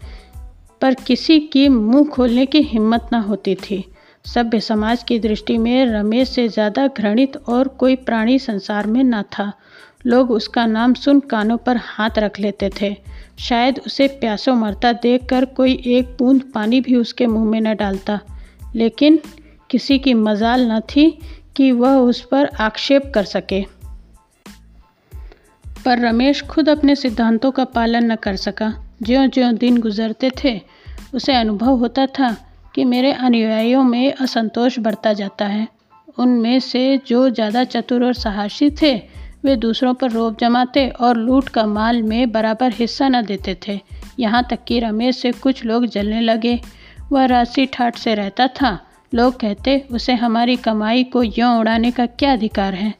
पर 0.82 0.94
किसी 0.94 1.40
की 1.40 1.68
मुँह 1.70 2.10
खोलने 2.10 2.46
की 2.46 2.62
हिम्मत 2.62 3.10
न 3.14 3.16
होती 3.16 3.56
थी। 3.56 3.84
सभ्य 4.26 4.60
समाज 4.60 5.04
की 5.04 5.20
दृष्टि 5.20 5.58
में 5.58 5.86
रमेश 5.86 6.30
से 6.30 6.48
ज़्यादा 6.48 6.88
घृणित 6.88 7.38
और 7.50 7.68
कोई 7.68 7.96
प्राणी 7.96 8.40
संसार 8.40 8.88
में 8.88 9.04
न 9.04 9.22
था। 9.22 9.52
लोग 10.06 10.32
उसका 10.32 10.66
नाम 10.66 10.94
सुन 10.94 11.20
कानों 11.20 11.58
पर 11.58 11.78
हाथ 11.78 12.10
रख 12.18 12.40
लेते 12.40 12.70
थे। 12.82 12.96
शायद 13.40 13.80
उसे 13.86 14.08
प्यासों 14.08 14.56
मरता 14.56 14.92
देखकर 14.94 15.46
कोई 15.46 15.84
एक 15.86 16.16
बूंद 16.20 16.42
पानी 16.54 16.82
भी 16.82 16.96
उसके 16.96 17.28
मुँह 17.28 17.46
में 17.46 17.62
न 17.62 17.76
डालता। 17.76 18.20
लेकिन 18.76 19.20
किसी 19.70 20.00
की 20.00 20.14
मजाल 20.14 20.72
न 20.72 20.80
थी 20.80 21.20
कि 21.56 21.72
वह 21.72 21.96
उस 21.96 22.22
पर 22.22 22.46
आक्षेप 22.46 23.12
कर 23.16 23.24
सके। 23.24 23.66
पर 25.86 26.00
रमेश 26.00 26.42
खुद 26.42 26.70
अपने 26.70 26.96
सिद्धांतों 26.96 27.52
का 27.52 27.64
पालन 27.64 28.12
न 28.12 28.16
कर 28.16 28.36
सका। 28.36 28.74
ज्यों 29.02 29.30
ज्यों 29.30 29.56
दिन 29.56 29.78
गुजरते 29.78 30.32
थे, 30.44 30.62
उसे 31.14 31.34
अनुभव 31.34 31.76
होता 31.76 32.06
था 32.06 32.38
कि 32.76 32.86
मेरे 32.86 33.12
अनुयायियों 33.14 33.84
में 33.84 34.14
असंतोष 34.14 34.80
बढ़ता 34.80 35.14
जाता 35.14 35.46
है। 35.46 35.68
उनमें 36.20 36.60
से 36.60 37.00
जो 37.08 37.30
ज़्यादा 37.30 37.64
चतुर 37.64 38.06
और 38.06 38.14
साहसी 38.14 38.70
थे 38.82 39.11
वे 39.46 39.56
दूसरों 39.56 39.94
पर 39.94 40.12
रोब 40.12 40.38
जमाते 40.40 40.90
और 40.90 41.18
लूट 41.18 41.50
का 41.50 41.66
माल 41.66 42.04
में 42.04 42.32
बराबर 42.32 42.72
हिस्सा 42.72 43.10
न 43.10 43.26
देते 43.26 43.58
थे। 43.68 43.80
यहाँ 44.20 44.48
तक 44.50 44.60
कि 44.68 44.80
रमेश 44.80 45.18
से 45.18 45.32
कुछ 45.32 45.66
लोग 45.66 45.86
जलने 45.86 46.22
लगे। 46.22 46.62
वह 47.12 47.26
राशि 47.26 47.66
ठाट 47.66 47.96
से 47.96 48.16
रहता 48.16 48.48
था। 48.48 48.80
लोग 49.14 49.40
कहते, 49.40 49.88
उसे 49.92 50.14
हमारी 50.14 50.56
कमाई 50.56 51.04
को 51.04 51.24
यों 51.24 51.60
उड़ाने 51.60 51.92
का 51.92 52.06
क्या 52.06 52.34
अधिकार 52.34 52.74
है? 52.74 52.94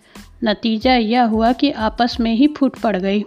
नतीजा 0.44 0.96
यह 0.96 1.24
हुआ 1.24 1.52
कि 1.52 1.72
आपस 1.72 2.18
में 2.20 2.34
ही 2.34 2.48
फूट 2.48 2.80
पड़ 2.80 2.98
गई। 2.98 3.24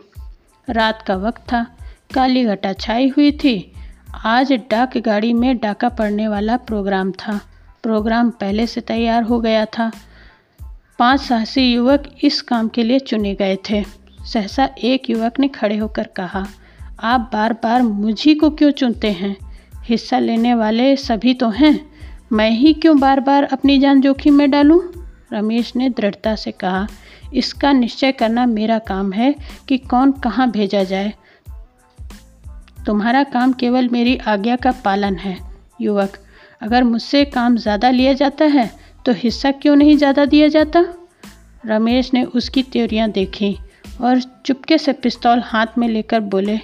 रात 0.70 1.02
का 1.02 1.16
वक्त 1.16 1.40
था। 1.40 1.66
काली 2.14 2.44
घटा 2.44 2.72
छाई 2.72 3.08
हुई 3.08 3.32
थी। 3.32 3.72
आज 4.24 4.52
डाक 4.52 4.98
गाड़ी 4.98 5.32
में 5.32 5.58
डाका 5.58 5.88
पड़ने 5.88 6.28
वाला 6.28 6.56
प्रोग्राम 6.56 7.12
था। 7.12 7.40
प्रोग्राम 7.82 8.30
पहले 8.30 8.66
से 8.66 8.80
तैयार 8.80 9.22
हो 9.22 9.40
गया 9.40 9.64
था। 9.64 9.92
पाँच 10.98 11.20
साहसी 11.20 11.62
युवक 11.72 12.02
इस 12.22 12.40
काम 12.42 12.68
के 12.68 12.82
लिए 12.82 12.98
चुने 12.98 13.34
गए 13.34 13.56
थे। 13.70 13.82
सहसा 14.32 14.68
एक 14.84 15.08
युवक 15.10 15.38
ने 15.38 15.48
खड़े 15.48 15.76
होकर 15.76 16.06
कहा, 16.06 16.46
आप 17.00 17.30
बार 17.32 17.52
बार 17.52 17.82
मुझी 17.82 18.34
को 18.34 18.50
क्यों 18.50 18.70
चुनते 18.70 19.10
हैं? 19.12 19.36
हिस्सा 19.84 20.18
लेने 20.18 20.54
वाले 20.54 20.96
सभी 20.96 21.34
तो 21.34 21.48
हैं। 21.48 21.78
मैं 22.32 22.50
ही 22.50 22.72
क्यों 22.74 22.98
बार 23.00 23.20
बार 23.20 23.44
अपनी 23.44 23.78
जान 23.78 24.00
जोखिम 24.00 24.34
में 24.34 24.50
डालूं? 24.50 24.80
रमेश 25.32 25.74
ने 25.76 25.88
दृढ़ता 25.90 26.34
से 26.34 26.50
कहा, 26.52 26.86
इसका 27.34 27.72
निश्चय 27.72 28.12
करना 28.12 28.46
मेरा 28.46 28.78
काम 28.78 29.12
है 29.12 29.34
कि 29.68 29.78
कौन 29.78 30.12
कहाँ 30.12 30.50
भेजा 30.50 30.82
जाए। 30.84 31.12
तुम्हारा 32.86 33.22
काम 33.24 33.52
केवल 33.52 33.88
मेरी 33.88 34.16
आज्ञा 34.16 34.56
का 34.56 34.72
पालन 34.84 35.16
है। 35.16 35.36
युवक, 35.80 36.18
अगर 36.62 36.84
मुझसे 36.84 37.24
काम 37.24 37.56
ज़्यादा 37.56 37.90
लिया 37.90 38.12
जाता 38.12 38.44
है 38.44 38.83
तो 39.06 39.12
हिस्सा 39.12 39.50
क्यों 39.52 39.74
नहीं 39.76 39.96
ज़्यादा 39.96 40.24
दिया 40.24 40.48
जाता? 40.48 40.84
रमेश 41.66 42.12
ने 42.14 42.22
उसकी 42.24 42.62
त्योरियाँ 42.62 43.08
देखी 43.10 43.56
और 44.00 44.20
चुपके 44.46 44.78
से 44.78 44.92
पिस्तौल 44.92 45.40
हाथ 45.40 45.78
में 45.78 45.88
लेकर 45.88 46.20
बोले, 46.20 46.58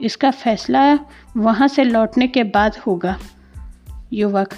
इसका 0.00 0.30
फैसला 0.30 0.82
वहाँ 1.36 1.68
से 1.68 1.84
लौटने 1.84 2.26
के 2.28 2.42
बाद 2.46 2.76
होगा। 2.86 3.16
युवक, 4.12 4.54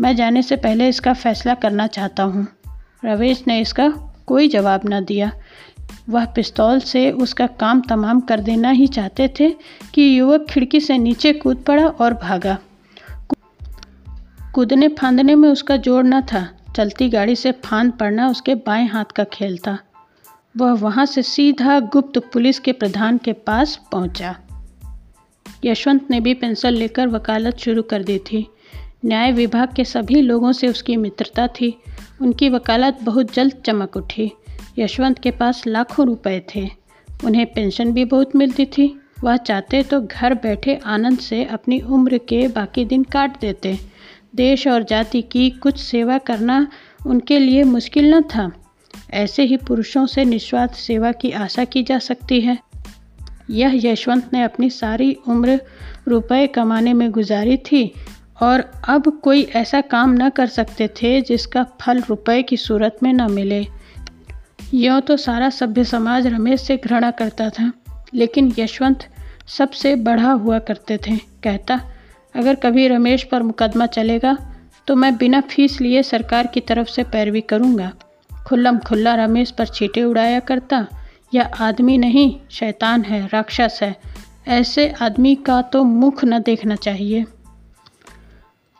मैं 0.00 0.14
जाने 0.16 0.42
से 0.42 0.56
पहले 0.56 0.88
इसका 0.88 1.12
फैसला 1.14 1.54
करना 1.54 1.86
चाहता 1.86 2.22
हूँ। 2.22 2.46
रमेश 3.04 3.44
ने 3.46 3.60
इसका 3.60 3.88
कोई 4.26 4.48
जवाब 4.48 4.80
न 4.86 5.04
दिया। 5.04 5.30
वह 6.08 6.24
पिस्तौल 6.26 6.80
से 6.80 7.10
उसका 7.12 7.46
काम 7.60 7.80
तमाम 7.80 8.20
कर 8.20 8.40
देना 8.40 8.70
ही 8.70 8.86
चाहते 8.88 9.28
थे 9.40 9.50
कि 9.94 10.18
युवक 10.18 10.46
खिड़की 10.50 10.80
से 10.80 10.98
नीचे 10.98 11.32
कूद 11.34 11.62
पड़ा 11.66 11.86
और 11.86 12.14
भागा। 12.14 12.58
कूदने 14.54 14.88
फांदने 14.90 15.34
में 15.34 15.48
उसका 15.48 15.76
ज़ोर 15.76 16.04
न 16.04 16.20
था। 16.22 16.46
चलती 16.76 17.08
गाड़ी 17.08 17.36
से 17.36 17.52
फांद 17.52 17.92
पड़ना 17.92 18.28
उसके 18.28 18.54
बाएँ 18.54 18.86
हाथ 18.86 19.04
का 19.04 19.24
खेल 19.24 19.58
था। 19.58 19.78
वह 20.56 20.72
वहाँ 20.72 21.06
से 21.06 21.22
सीधा 21.22 21.80
गुप्त 21.80 22.18
पुलिस 22.18 22.58
के 22.58 22.72
प्रधान 22.72 23.18
के 23.18 23.32
पास 23.32 23.80
पहुँचा। 23.92 24.36
यशवंत 25.64 26.10
ने 26.10 26.20
भी 26.20 26.34
पेंसिल 26.34 26.74
लेकर 26.74 27.08
वकालत 27.08 27.56
शुरू 27.56 27.82
कर 27.82 28.02
दी 28.02 28.18
थी। 28.18 28.48
न्याय 29.04 29.32
विभाग 29.32 29.74
के 29.74 29.84
सभी 29.84 30.22
लोगों 30.22 30.52
से 30.52 30.68
उसकी 30.68 30.96
मित्रता 30.96 31.46
थी। 31.46 31.78
उनकी 32.22 32.48
वकालत 32.48 32.98
बहुत 33.02 33.34
जल्द 33.34 33.54
चमक 33.66 33.96
उठी। 33.96 34.32
यशवंत 34.78 35.18
के 35.18 35.30
पास 35.30 35.66
लाखों 35.66 36.06
रुपए 36.06 36.46
थे। 36.54 36.68
उन्हें 37.24 37.52
पेंशन 37.52 37.92
भी 37.92 38.04
बहुत 38.04 38.36
मिलती 38.36 38.66
थी। 38.66 39.00
वह 39.24 39.36
चाहते 39.36 39.82
तो 39.82 40.00
घर 40.00 40.34
बैठे 40.34 40.80
आनंद 40.84 41.18
से 41.18 41.44
अपनी 41.44 41.80
उम्र 41.80 42.18
के 42.18 42.48
बाकी 42.48 42.84
दिन 42.84 43.02
काट 43.02 43.40
देते। 43.40 43.93
देश 44.34 44.66
और 44.66 44.82
जाति 44.82 45.22
की 45.22 45.50
कुछ 45.50 45.78
सेवा 45.80 46.18
करना 46.18 46.66
उनके 47.06 47.38
लिए 47.38 47.62
मुश्किल 47.62 48.14
न 48.14 48.22
था। 48.22 48.50
ऐसे 49.10 49.42
ही 49.42 49.56
पुरुषों 49.56 50.06
से 50.06 50.24
निस्वार्थ 50.24 50.72
सेवा 50.72 51.12
की 51.12 51.30
आशा 51.30 51.64
की 51.64 51.82
जा 51.82 51.98
सकती 51.98 52.40
है। 52.40 52.58
यह 53.50 53.80
यशवंत 53.84 54.30
ने 54.32 54.42
अपनी 54.42 54.70
सारी 54.70 55.12
उम्र 55.28 55.60
रुपए 56.08 56.46
कमाने 56.46 56.92
में 56.92 57.10
गुजारी 57.10 57.56
थी 57.56 57.92
और 58.42 58.70
अब 58.88 59.20
कोई 59.24 59.42
ऐसा 59.42 59.80
काम 59.80 60.12
न 60.12 60.28
कर 60.28 60.46
सकते 60.46 60.88
थे 60.88 61.20
जिसका 61.20 61.66
फल 61.80 62.02
रुपए 62.08 62.42
की 62.42 62.56
सूरत 62.56 62.98
में 63.02 63.12
न 63.12 63.30
मिले। 63.30 63.66
यह 64.74 65.00
तो 65.00 65.16
सारा 65.16 65.50
सभ्य 65.50 65.84
समाज 65.84 66.26
रमेश 66.26 66.60
से 66.60 66.76
घृणा 66.76 67.10
करता 67.10 67.50
था, 67.50 67.72
लेकिन 68.14 68.52
यशवंत 68.58 69.08
सबसे 69.48 69.94
बढ़ा 69.96 70.32
हुआ 70.32 70.58
करते 70.58 70.96
थे, 70.96 71.16
कहता 71.16 71.80
अगर 72.34 72.54
कभी 72.54 72.88
रमेश 72.88 73.22
पर 73.22 73.42
मुकदमा 73.42 73.86
चलेगा 73.86 74.36
तो 74.86 74.96
मैं 74.96 75.16
बिना 75.16 75.40
फ़ीस 75.40 75.80
लिए 75.80 76.02
सरकार 76.02 76.46
की 76.46 76.60
तरफ़ 76.60 76.88
से 76.88 77.02
पैरवी 77.02 77.40
करूँगा। 77.40 77.92
खुल्लम 78.46 78.78
खुल्ला 78.78 79.14
रमेश 79.14 79.50
पर 79.50 79.66
छीटे 79.66 80.02
उड़ाया 80.04 80.40
करता, 80.40 80.86
यह 81.34 81.50
आदमी 81.60 81.98
नहीं, 81.98 82.40
शैतान 82.50 83.02
है, 83.02 83.26
राक्षस 83.26 83.78
है। 83.82 83.96
ऐसे 84.48 84.88
आदमी 85.02 85.34
का 85.34 85.62
तो 85.62 85.84
मुख 85.84 86.24
न 86.24 86.38
देखना 86.38 86.76
चाहिए। 86.76 87.24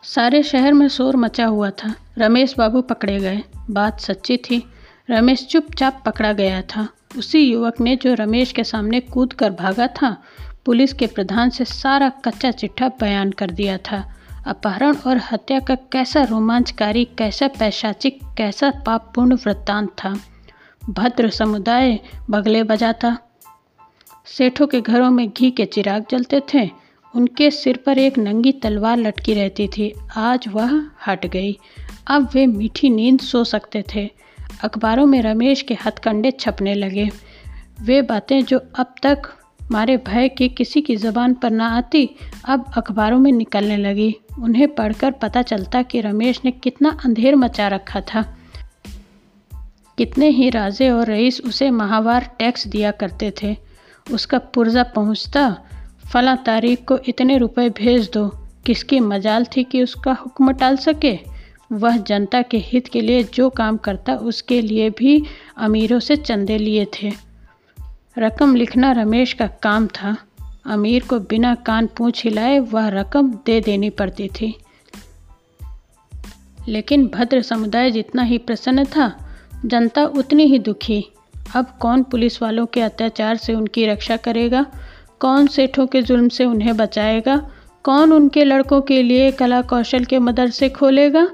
सारे 0.03 0.43
शहर 0.43 0.73
में 0.73 0.87
शोर 0.87 1.15
मचा 1.15 1.45
हुआ 1.45 1.69
था। 1.69 1.93
रमेश 2.17 2.55
बाबू 2.57 2.81
पकड़े 2.81 3.19
गए। 3.19 3.41
बात 3.69 3.99
सच्ची 3.99 4.37
थी। 4.37 4.63
रमेश 5.09 5.45
चुपचाप 5.45 6.03
पकड़ा 6.05 6.33
गया 6.33 6.61
था। 6.61 6.87
उसी 7.17 7.39
युवक 7.39 7.81
ने 7.81 7.95
जो 7.95 8.13
रमेश 8.13 8.51
के 8.51 8.63
सामने 8.63 8.99
कूद 8.99 9.33
कर 9.33 9.49
भागा 9.51 9.87
था 9.87 10.17
पुलिस 10.65 10.93
के 10.93 11.07
प्रधान 11.07 11.49
से 11.49 11.65
सारा 11.65 12.09
कच्चा 12.09 12.51
चिट्ठा 12.51 12.87
बयान 12.87 13.31
कर 13.31 13.51
दिया 13.51 13.77
था। 13.77 14.11
अपहरण 14.47 14.95
और 14.95 15.21
हत्या 15.31 15.59
का 15.59 15.75
कैसा 15.75 16.23
रोमांचकारी, 16.23 17.05
कैसा 17.05 17.47
पैशाचिक, 17.47 18.19
कैसा 18.37 18.71
पापपूर्ण 18.85 19.35
वृत्तांत 19.35 19.89
था। 19.89 20.19
भद्र 20.89 21.29
समुदाय 21.29 21.99
बगले 22.29 22.63
बजाता। 22.63 23.17
सेठों 24.25 24.67
के 24.67 24.81
घरों 24.81 25.11
में 25.11 25.29
घी 25.29 25.51
के 25.51 25.65
चिराग 25.65 26.05
जलते 26.11 26.41
थे। 26.53 26.69
उनके 27.15 27.51
सिर 27.51 27.77
पर 27.77 27.97
एक 27.97 28.17
नंगी 28.17 28.51
तलवार 28.51 28.97
लटकी 28.97 29.33
रहती 29.33 29.67
थी। 29.67 29.93
आज 30.17 30.47
वह 30.47 30.89
हट 31.07 31.25
गई। 31.25 31.57
अब 32.07 32.29
वे 32.33 32.45
मीठी 32.45 32.89
नींद 32.89 33.19
सो 33.19 33.43
सकते 33.43 33.83
थे। 33.95 34.09
अखबारों 34.63 35.05
में 35.05 35.21
रमेश 35.21 35.61
के 35.61 35.73
हथकंडे 35.73 36.31
छपने 36.31 36.73
लगे। 36.73 37.09
वे 37.81 38.01
बातें 38.01 38.43
जो 38.43 38.59
अब 38.75 38.95
तक 39.03 39.21
मारे 39.71 39.97
भय 39.97 40.29
के 40.29 40.47
किसी 40.47 40.81
की 40.81 40.95
ज़बान 40.95 41.33
पर 41.33 41.51
ना 41.51 41.67
आती, 41.67 42.09
अब 42.45 42.71
अखबारों 42.77 43.19
में 43.19 43.31
निकलने 43.31 43.77
लगी। 43.77 44.15
उन्हें 44.39 44.75
पढ़कर 44.75 45.11
पता 45.11 45.41
चलता 45.41 45.81
कि 45.81 46.01
रमेश 46.01 46.41
ने 46.45 46.51
कितना 46.51 46.97
अंधेर 47.05 47.35
मचा 47.35 47.67
रखा 47.67 48.01
था। 48.01 48.37
कितने 49.97 50.27
ही 50.29 50.49
राजे 50.49 50.89
और 50.89 51.07
रईस 51.07 51.41
उसे 51.45 51.71
माहवार 51.71 52.35
टैक्स 52.39 52.67
दिया 52.67 52.91
करते 52.91 53.33
थे। 53.43 53.55
उसका 54.13 54.37
पुर्जा 54.37 54.83
पहुँचता, 54.83 55.57
फला 56.13 56.35
तारीख 56.35 56.85
को 56.87 56.97
इतने 56.97 57.37
रुपए 57.37 57.69
भेज 57.69 58.11
दो। 58.13 58.31
किसकी 58.65 58.99
मजाल 58.99 59.45
थी 59.45 59.63
कि 59.63 59.83
उसका 59.83 60.13
हुक्म 60.13 60.51
टाल 60.51 60.77
सके? 60.77 61.19
वह 61.71 61.97
जनता 61.97 62.41
के 62.41 62.57
हित 62.57 62.87
के 62.87 63.01
लिए 63.01 63.23
जो 63.23 63.49
काम 63.49 63.77
करता, 63.77 64.15
उसके 64.15 64.61
लिए 64.61 64.89
भी 64.89 65.23
अमीरों 65.57 65.99
से 65.99 66.15
चंदे 66.15 66.57
लिए 66.57 66.85
थे। 66.85 67.24
रकम 68.17 68.55
लिखना 68.55 68.91
रमेश 68.91 69.33
का 69.33 69.47
काम 69.47 69.87
था। 69.87 70.17
अमीर 70.65 71.03
को 71.03 71.19
बिना 71.19 71.55
कान 71.55 71.89
पूछ 71.97 72.23
हिलाए 72.23 72.59
वह 72.59 72.87
रकम 72.87 73.33
दे 73.45 73.61
देनी 73.61 73.89
पड़ती 73.89 74.27
थी। 74.27 74.57
लेकिन 76.67 77.07
भद्र 77.07 77.41
समुदाय 77.41 77.91
जितना 77.91 78.21
ही 78.21 78.37
प्रसन्न 78.37 78.85
था, 78.85 79.29
जनता 79.65 80.05
उतनी 80.05 80.43
ही 80.43 80.59
दुखी। 80.59 81.05
अब 81.55 81.77
कौन 81.79 82.03
पुलिस 82.03 82.41
वालों 82.41 82.65
के 82.65 82.81
अत्याचार 82.81 83.37
से 83.37 83.53
उनकी 83.53 83.85
रक्षा 83.85 84.17
करेगा? 84.17 84.65
कौन 85.19 85.47
सेठों 85.47 85.87
के 85.87 86.01
जुल्म 86.01 86.29
से 86.29 86.45
उन्हें 86.45 86.77
बचाएगा? 86.77 87.49
कौन 87.83 88.13
उनके 88.13 88.43
लड़कों 88.43 88.81
के 88.81 89.03
लिए 89.03 89.31
कला 89.31 89.61
कौशल 89.61 90.05
के 90.05 90.19
मदरसे 90.19 90.69
खोलेगा? 90.69 91.29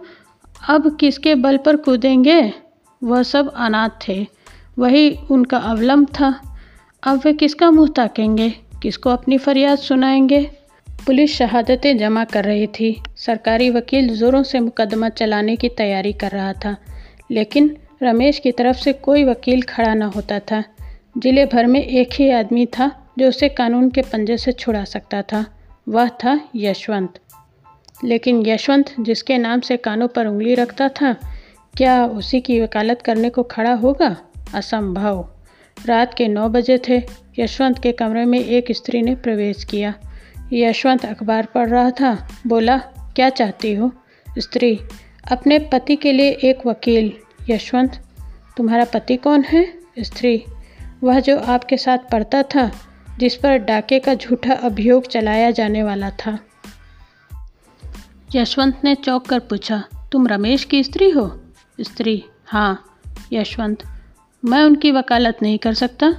अब 0.70 0.98
किसके 0.98 1.36
बल 1.36 1.58
पर 1.58 1.76
कूदेंगे? 1.76 2.54
वह 3.04 3.24
सब 3.24 3.54
अनाथ 3.54 3.90
थे। 4.08 4.28
वही 4.80 5.18
उनका 5.32 5.58
अवलंब 5.58 6.08
था। 6.08 6.51
अब 7.04 7.22
वे 7.26 7.34
किसका 7.34 7.72
मुँह 7.72 7.90
ताकेंगे? 7.96 8.50
किसको 8.82 9.10
अपनी 9.10 9.38
फरियाद 9.38 9.78
सुनाएँगे? 9.78 10.52
पुलिस 11.06 11.36
शहादतें 11.36 11.98
जमा 11.98 12.24
कर 12.24 12.44
रही 12.44 12.68
थी। 12.68 13.04
सरकारी 13.18 13.70
वकील 13.70 14.16
ज़ोरों 14.16 14.44
से 14.44 14.60
मुकदमा 14.60 15.10
चलाने 15.10 15.56
की 15.56 15.70
तैयारी 15.70 16.14
कर 16.14 16.32
रहा 16.32 16.54
था। 16.54 16.78
लेकिन 17.32 17.78
रमेश 18.04 18.40
की 18.40 18.52
तरफ़ 18.52 18.78
से 18.78 18.94
कोई 18.94 19.24
वकील 19.24 19.62
खड़ा 19.62 19.94
न 19.94 20.02
होता 20.02 20.40
था। 20.40 20.64
ज़िले 21.18 21.46
भर 21.46 21.66
में 21.66 21.84
एक 21.84 22.10
ही 22.14 22.30
आदमी 22.30 22.66
था 22.66 23.12
जो 23.20 23.30
उसे 23.30 23.50
कानून 23.50 23.90
के 23.90 24.02
पंजे 24.02 24.38
से 24.38 24.52
छुड़ा 24.52 24.84
सकता 24.84 25.22
था। 25.22 25.46
वह 25.90 26.08
था 26.08 26.50
यशवंत। 26.56 27.20
लेकिन 28.04 28.46
यशवंत, 28.46 28.96
जिसके 29.00 29.38
नाम 29.38 29.60
से 29.60 29.78
कानों 29.78 30.08
पर 30.08 30.26
उंगली 30.26 30.56
रखता 30.56 30.90
था, 30.90 31.14
क्या 31.78 32.06
उसी 32.06 32.42
की 32.42 32.62
वकालत 32.62 33.02
करने 33.02 33.30
को 33.30 33.44
खड़ा 33.44 33.74
होगा? 33.74 34.18
असंभव। 34.54 35.28
रात 35.86 36.14
के 36.14 36.28
नौ 36.28 36.50
बजे 36.50 36.82
थे। 36.90 37.04
यशवंत 37.40 37.80
के 37.84 37.92
कमरे 37.92 38.26
में 38.26 38.40
एक 38.40 38.66
स्त्री 38.72 39.02
ने 39.02 39.16
प्रवेश 39.16 39.64
किया। 39.64 39.94
यशवंत 40.54 41.06
अखबार 41.06 41.46
पढ़ 41.46 41.70
रहा 41.70 41.92
था। 41.92 42.28
बोला, 42.48 42.78
क्या 43.16 43.30
चाहती 43.30 43.74
हो? 43.74 43.92
स्त्री, 44.40 44.80
अपने 45.32 45.60
पति 45.60 45.96
के 45.96 46.12
लिए 46.12 46.30
एक 46.32 46.68
वकील। 46.68 47.14
यशवंत, 47.50 48.04
तुम्हारा 48.58 48.86
पति 48.86 49.16
कौन 49.16 49.44
है? 49.44 49.74
स्त्री, 50.00 50.44
वह 51.04 51.20
जो 51.20 51.38
आपके 51.38 51.78
साथ 51.78 51.98
पढ़ता 51.98 52.44
था, 52.44 52.72
जिस 53.20 53.36
पर 53.36 53.58
डाके 53.58 54.00
का 54.00 54.14
झूठा 54.14 54.54
अभियोग 54.54 55.08
चलाया 55.08 55.52
जाने 55.52 55.84
वाला 55.84 56.10
था। 56.10 56.40
यशवंत 58.36 58.82
ने 58.84 58.96
चौंक 58.96 59.26
कर 59.26 59.40
पूछा, 59.40 59.84
तुम 60.12 60.28
रमेश 60.28 60.64
की 60.64 60.84
स्त्री 60.84 61.10
हो? 61.10 61.42
स्त्री 61.82 62.24
हाँ। 62.46 63.00
यशवंत 63.34 63.84
मैं 64.46 64.64
उनकी 64.64 64.92
वकालत 64.92 65.38
नहीं 65.42 65.58
कर 65.58 65.74
सकता। 65.74 66.14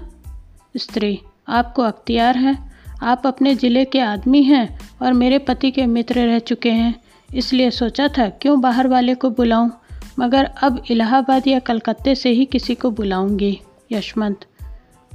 स्त्री, 0.77 1.21
आपको 1.49 1.83
अख्तियार 1.83 2.37
है। 2.37 2.73
आप 3.03 3.27
अपने 3.27 3.55
ज़िले 3.55 3.85
के 3.85 4.01
आदमी 4.01 4.43
हैं 4.43 4.79
और 5.03 5.13
मेरे 5.13 5.39
पति 5.39 5.71
के 5.71 5.87
मित्र 5.87 6.15
रह 6.15 6.39
चुके 6.39 6.71
हैं। 6.71 7.01
इसलिए 7.35 7.71
सोचा 7.71 8.09
था, 8.09 8.29
क्यों 8.29 8.61
बाहर 8.61 8.89
वाले 8.89 9.15
को 9.15 9.31
बुलाऊं? 9.31 9.71
मगर 10.19 10.45
अब 10.45 10.83
इलाहाबाद 10.91 11.47
या 11.47 11.59
कलकत्ते 11.59 12.15
से 12.15 12.31
ही 12.31 12.45
किसी 12.45 12.75
को 12.75 12.91
बुलाऊँगी। 12.91 13.61
यशवंत, 13.93 14.41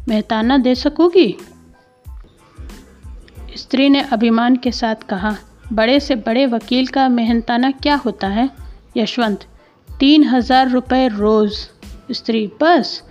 मेहताना 0.09 0.57
दे 0.57 0.75
सकोगी? 0.75 1.37
स्त्री 3.57 3.89
ने 3.89 4.01
अभिमान 4.01 4.55
के 4.55 4.71
साथ 4.71 4.95
कहा, 4.95 5.35
बड़े 5.73 5.99
से 5.99 6.15
बड़े 6.15 6.45
वकील 6.45 6.87
का 6.87 7.09
मेहनताना 7.09 7.71
क्या 7.71 7.95
होता 7.95 8.27
है? 8.27 8.49
यशवंत, 8.97 9.45
तीन 9.99 10.23
हज़ार 10.23 10.69
रुपये 10.69 11.07
रोज़। 11.07 11.76
स्त्री, 12.09 12.45
बस। 12.61 13.01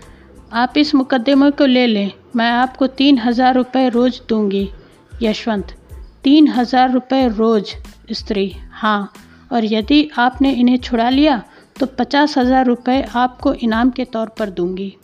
आप 0.53 0.79
इस 0.79 0.95
मुकदमे 0.95 1.51
को 1.51 1.67
ले 1.67 1.87
लें। 1.87 2.11
मैं 2.37 2.51
आपको 2.51 2.87
तीन 2.87 3.19
हज़ार 3.19 3.55
रुपये 3.55 3.89
रोज़ 3.89 4.21
दूँगी। 4.29 4.69
यशवंत, 5.23 5.73
तीन 6.25 6.49
हज़ार 6.49 6.93
रुपये 6.93 7.29
रोज़। 7.29 7.75
स्त्री 8.13 8.53
हाँ। 8.73 9.13
और 9.53 9.65
यदि 9.65 10.09
आपने 10.19 10.53
इन्हें 10.53 10.77
छुड़ा 10.79 11.09
लिया 11.11 11.43
तो 11.81 11.87
पचास 11.89 12.37
हज़ार 12.39 12.67
रुपये 12.67 13.03
आपको 13.15 13.53
इनाम 13.55 13.91
के 13.91 14.05
तौर 14.05 14.29
पर 14.29 14.51
दूँगी। 14.51 14.95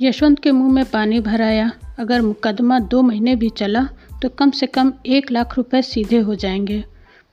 यशवंत 0.00 0.38
के 0.38 0.52
मुँह 0.52 0.72
में 0.72 0.84
पानी 0.84 1.20
भराया 1.20 1.70
अगर 1.98 2.22
मुकदमा 2.22 2.78
दो 2.80 3.02
महीने 3.02 3.34
भी 3.36 3.48
चला 3.48 3.82
तो 4.22 4.28
कम 4.28 4.50
से 4.50 4.66
कम 4.66 4.92
एक 5.06 5.30
लाख 5.32 5.56
रुपए 5.56 5.82
सीधे 5.82 6.18
हो 6.18 6.34
जाएँगे। 6.34 6.82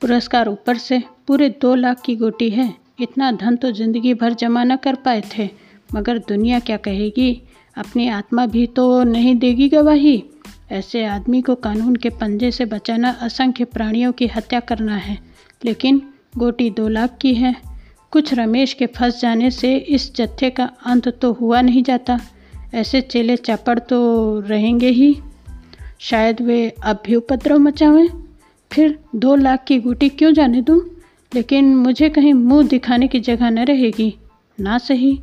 पुरस्कार 0.01 0.47
ऊपर 0.47 0.77
से, 0.77 1.01
पूरे 1.27 1.49
दो 1.62 1.73
लाख 1.75 2.01
की 2.01 2.15
गोटी 2.15 2.49
है। 2.49 2.73
इतना 3.00 3.32
धन 3.32 3.56
तो 3.56 3.72
ज़िंदगी 3.72 4.14
भर 4.14 4.34
जमा 4.34 4.64
न 4.64 4.76
कर 4.76 4.96
पाए 4.96 5.22
थे, 5.38 5.50
मगर 5.96 6.18
दुनिया 6.20 6.60
क्या 6.60 6.78
कहेगी? 6.78 7.42
अपनी 7.78 8.08
आत्मा 8.10 8.46
भी 8.46 8.66
तो 8.68 9.04
नहीं 9.04 9.36
देगी 9.36 9.68
गवाही। 9.70 10.24
ऐसे 10.72 11.04
आदमी 11.06 11.42
को 11.42 11.56
कानून 11.56 11.96
के 11.96 12.10
पंजे 12.10 12.52
से 12.52 12.66
बचाना 12.66 13.10
असंख्य 13.22 13.66
प्राणियों 13.66 14.12
की 14.12 14.28
हत्या 14.28 14.60
करना 14.60 14.96
है, 14.96 15.18
लेकिन 15.66 16.02
गोटी 16.38 16.70
दो 16.70 16.88
लाख 16.88 17.18
की 17.22 17.34
है। 17.34 17.56
कुछ 18.12 18.34
रमेश 18.34 18.74
के 18.74 18.86
फंस 18.88 19.22
जाने 19.22 19.52
से 19.52 19.76
इस 19.78 20.14
जत्थे 20.16 20.50
का 20.50 20.70
अंत 20.86 21.08
तो 21.22 21.32
हुआ 21.34 21.62
नहीं 21.62 21.84
जाता। 21.84 22.20
ऐसे 22.74 23.02
चेले 23.02 23.38
चापड़ 23.38 23.80
तो 23.80 24.00
रहेंगे 24.40 24.90
ही। 24.90 25.16
शायद 26.00 26.42
वे 26.42 26.70
अब 26.84 27.02
भी 27.06 27.16
उपद्रव 27.16 27.60
मचावें। 27.60 28.08
फिर 28.72 29.00
दो 29.16 29.36
लाख 29.36 29.64
की 29.68 29.80
गुटी 29.80 30.10
क्यों 30.10 30.34
जाने 30.34 30.62
दूँ? 30.62 30.80
लेकिन 31.36 31.76
मुझे 31.76 32.10
कहीं 32.10 32.34
मुँह 32.34 32.68
दिखाने 32.68 33.08
की 33.08 33.20
जगह 33.20 33.50
न 33.50 33.60
रहेगी। 33.60 34.18
ना 34.60 34.78
सही। 34.78 35.20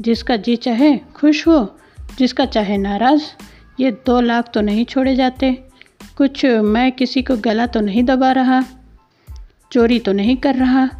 जिसका 0.00 0.36
जी 0.36 0.56
चाहे, 0.56 0.98
खुश 0.98 1.48
हो। 1.48 1.78
जिसका 2.18 2.44
चाहे 2.44 2.76
नाराज़। 2.76 3.22
ये 3.80 3.90
दो 3.90 4.20
लाख 4.20 4.50
तो 4.54 4.60
नहीं 4.60 4.84
छोड़े 4.84 5.16
जाते। 5.16 5.64
कुछ 6.16 6.44
मैं 6.46 6.92
किसी 6.92 7.22
को 7.22 7.36
गला 7.36 7.66
तो 7.66 7.80
नहीं 7.80 8.04
दबा 8.04 8.32
रहा। 8.32 8.64
चोरी 9.72 9.98
तो 9.98 10.12
नहीं 10.12 10.36
कर 10.36 10.54
रहा। 10.54 10.90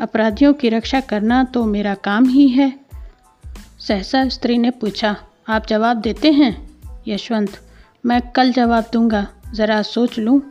अपराधियों 0.00 0.54
की 0.54 0.68
रक्षा 0.68 1.00
करना 1.00 1.44
तो 1.44 1.64
मेरा 1.64 1.94
काम 1.94 2.28
ही 2.28 2.48
है। 2.48 2.80
सहसा 3.78 4.28
स्त्री 4.28 4.58
ने 4.58 4.70
पूछा, 4.70 5.16
आप 5.48 5.66
जवाब 5.66 5.96
देते 5.96 6.32
हैं? 6.32 6.70
यशवंत, 7.08 7.50
मैं 8.06 8.30
कल 8.30 8.52
जवाब 8.52 8.84
दूँगा। 8.92 9.28
ज़रा 9.52 9.82
सोच 9.82 10.18
लूँ। 10.18 10.42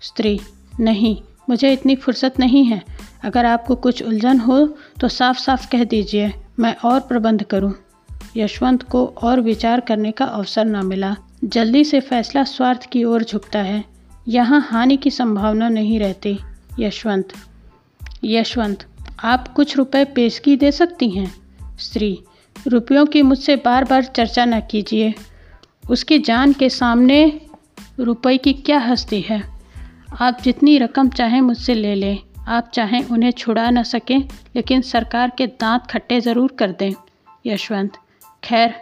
स्त्री, 0.00 0.40
नहीं 0.80 1.22
मुझे 1.48 1.72
इतनी 1.72 1.96
फुर्सत 1.96 2.38
नहीं 2.40 2.64
है। 2.64 2.82
अगर 3.24 3.46
आपको 3.46 3.74
कुछ 3.76 4.02
उलझन 4.02 4.38
हो 4.38 4.66
तो 5.00 5.08
साफ़ 5.08 5.38
साफ़ 5.38 5.70
कह 5.70 5.84
दीजिए, 5.84 6.32
मैं 6.58 6.76
और 6.76 7.00
प्रबंध 7.00 7.42
करूँ। 7.42 7.74
यशवंत 8.36 8.82
को 8.82 9.06
और 9.06 9.40
विचार 9.40 9.80
करने 9.80 10.12
का 10.12 10.24
अवसर 10.24 10.64
न 10.64 10.86
मिला। 10.86 11.16
जल्दी 11.44 11.84
से 11.84 12.00
फैसला 12.00 12.44
स्वार्थ 12.44 12.86
की 12.90 13.04
ओर 13.04 13.24
झुकता 13.24 13.58
है। 13.58 13.84
यहाँ 14.28 14.60
हानि 14.60 14.96
की 14.96 15.10
संभावना 15.10 15.68
नहीं 15.68 15.98
रहती। 15.98 16.38
यशवंत। 16.80 17.28
यशवंत, 18.24 18.84
आप 19.24 19.48
कुछ 19.48 19.76
रुपए 19.76 20.04
पेशगी 20.04 20.56
दे 20.56 20.72
सकती 20.72 21.10
हैं? 21.10 21.34
स्त्री, 21.78 22.20
रुपयों 22.66 23.06
की 23.06 23.22
मुझसे 23.22 23.56
बार 23.56 23.84
बार 23.84 24.04
चर्चा 24.04 24.44
न 24.44 24.60
कीजिए। 24.60 25.14
उसकी 25.90 26.18
जान 26.18 26.52
के 26.52 26.68
सामने 26.68 27.40
रुपए 28.00 28.36
की 28.36 28.52
क्या 28.52 28.78
हस्ती 28.78 29.20
है? 29.20 29.53
आप 30.20 30.38
जितनी 30.42 30.78
रकम 30.78 31.08
चाहें 31.08 31.40
मुझसे 31.40 31.74
ले 31.74 31.94
लें। 31.94 32.18
आप 32.48 32.70
चाहें 32.74 33.04
उन्हें 33.04 33.30
छुड़ा 33.30 33.70
न 33.70 33.82
सकें, 33.82 34.28
लेकिन 34.56 34.80
सरकार 34.80 35.32
के 35.38 35.46
दांत 35.46 35.86
खट्टे 35.90 36.20
ज़रूर 36.20 36.56
कर 36.58 36.70
दें। 36.70 36.92
यशवंत, 37.46 37.92
खैर, 38.44 38.74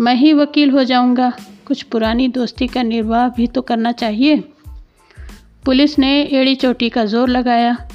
मैं 0.00 0.14
ही 0.14 0.32
वकील 0.32 0.70
हो 0.70 0.84
जाऊँगा। 0.84 1.32
कुछ 1.66 1.82
पुरानी 1.82 2.28
दोस्ती 2.28 2.66
का 2.66 2.82
निर्वाह 2.82 3.28
भी 3.28 3.46
तो 3.46 3.62
करना 3.62 3.92
चाहिए। 3.92 4.36
पुलिस 5.64 5.98
ने 5.98 6.22
एड़ी 6.22 6.54
चोटी 6.54 6.88
का 6.88 7.04
ज़ोर 7.04 7.28
लगाया। 7.28 7.88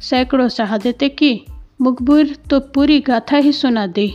सैकड़ों 0.00 0.48
शहादतें 0.48 1.10
की। 1.10 1.46
मुखबिर 1.80 2.36
तो 2.50 2.60
पूरी 2.60 3.00
गाथा 3.00 3.36
ही 3.36 3.52
सुना 3.52 3.86
दी। 3.86 4.12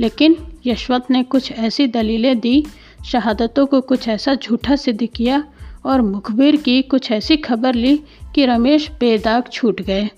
लेकिन 0.00 0.36
यशवंत 0.66 1.10
ने 1.10 1.22
कुछ 1.22 1.52
ऐसी 1.52 1.86
दलीलें 1.86 2.40
दी, 2.40 2.64
शहादतों 3.06 3.66
को 3.66 3.80
कुछ 3.80 4.08
ऐसा 4.08 4.34
झूठा 4.34 4.76
सिद्ध 4.76 5.06
किया 5.06 5.44
और 5.86 6.02
मुखबिर 6.02 6.56
की 6.56 6.82
कुछ 6.82 7.12
ऐसी 7.12 7.36
खबर 7.36 7.74
ली 7.74 8.00
कि 8.34 8.46
रमेश 8.46 8.90
बेदाग 9.00 9.44
छूट 9.52 9.82
गए। 9.82 10.08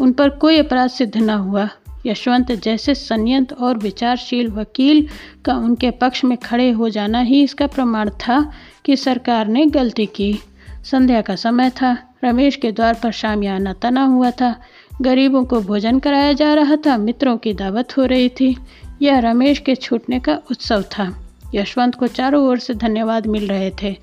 उन 0.00 0.12
पर 0.12 0.28
कोई 0.28 0.58
अपराध 0.58 0.90
सिद्ध 0.90 1.16
न 1.16 1.30
हुआ। 1.30 1.68
यशवंत 2.06 2.52
जैसे 2.52 2.94
संयंत 2.94 3.52
और 3.52 3.78
विचारशील 3.78 4.48
वकील 4.48 5.08
का 5.44 5.54
उनके 5.54 5.90
पक्ष 5.90 6.24
में 6.24 6.38
खड़े 6.38 6.70
हो 6.70 6.88
जाना 6.88 7.20
ही 7.20 7.42
इसका 7.42 7.66
प्रमाण 7.66 8.10
था 8.10 8.52
कि 8.84 8.96
सरकार 8.96 9.46
ने 9.46 9.66
गलती 9.66 10.06
की। 10.06 10.38
संध्या 10.84 11.20
का 11.20 11.36
समय 11.36 11.70
था। 11.70 11.98
रमेश 12.24 12.56
के 12.56 12.72
द्वार 12.72 13.00
पर 13.02 13.12
शामियाना 13.12 13.72
तना 13.72 14.04
हुआ 14.04 14.30
था। 14.30 14.60
गरीबों 15.02 15.44
को 15.44 15.60
भोजन 15.60 15.98
कराया 15.98 16.32
जा 16.32 16.54
रहा 16.54 16.76
था। 16.76 16.96
मित्रों 16.96 17.36
की 17.36 17.52
दावत 17.52 17.98
हो 17.98 18.04
रही 18.04 18.28
थी। 18.28 18.56
यह 19.02 19.18
रमेश 19.18 19.58
के 19.58 19.74
छूटने 19.74 20.20
का 20.20 20.40
उत्सव 20.50 20.82
था। 20.82 21.30
यशवंत 21.54 21.94
को 21.94 22.06
चारों 22.06 22.48
ओर 22.48 22.58
से 22.58 22.74
धन्यवाद 22.74 23.26
मिल 23.26 23.46
रहे 23.46 23.70
थे। 23.82 23.96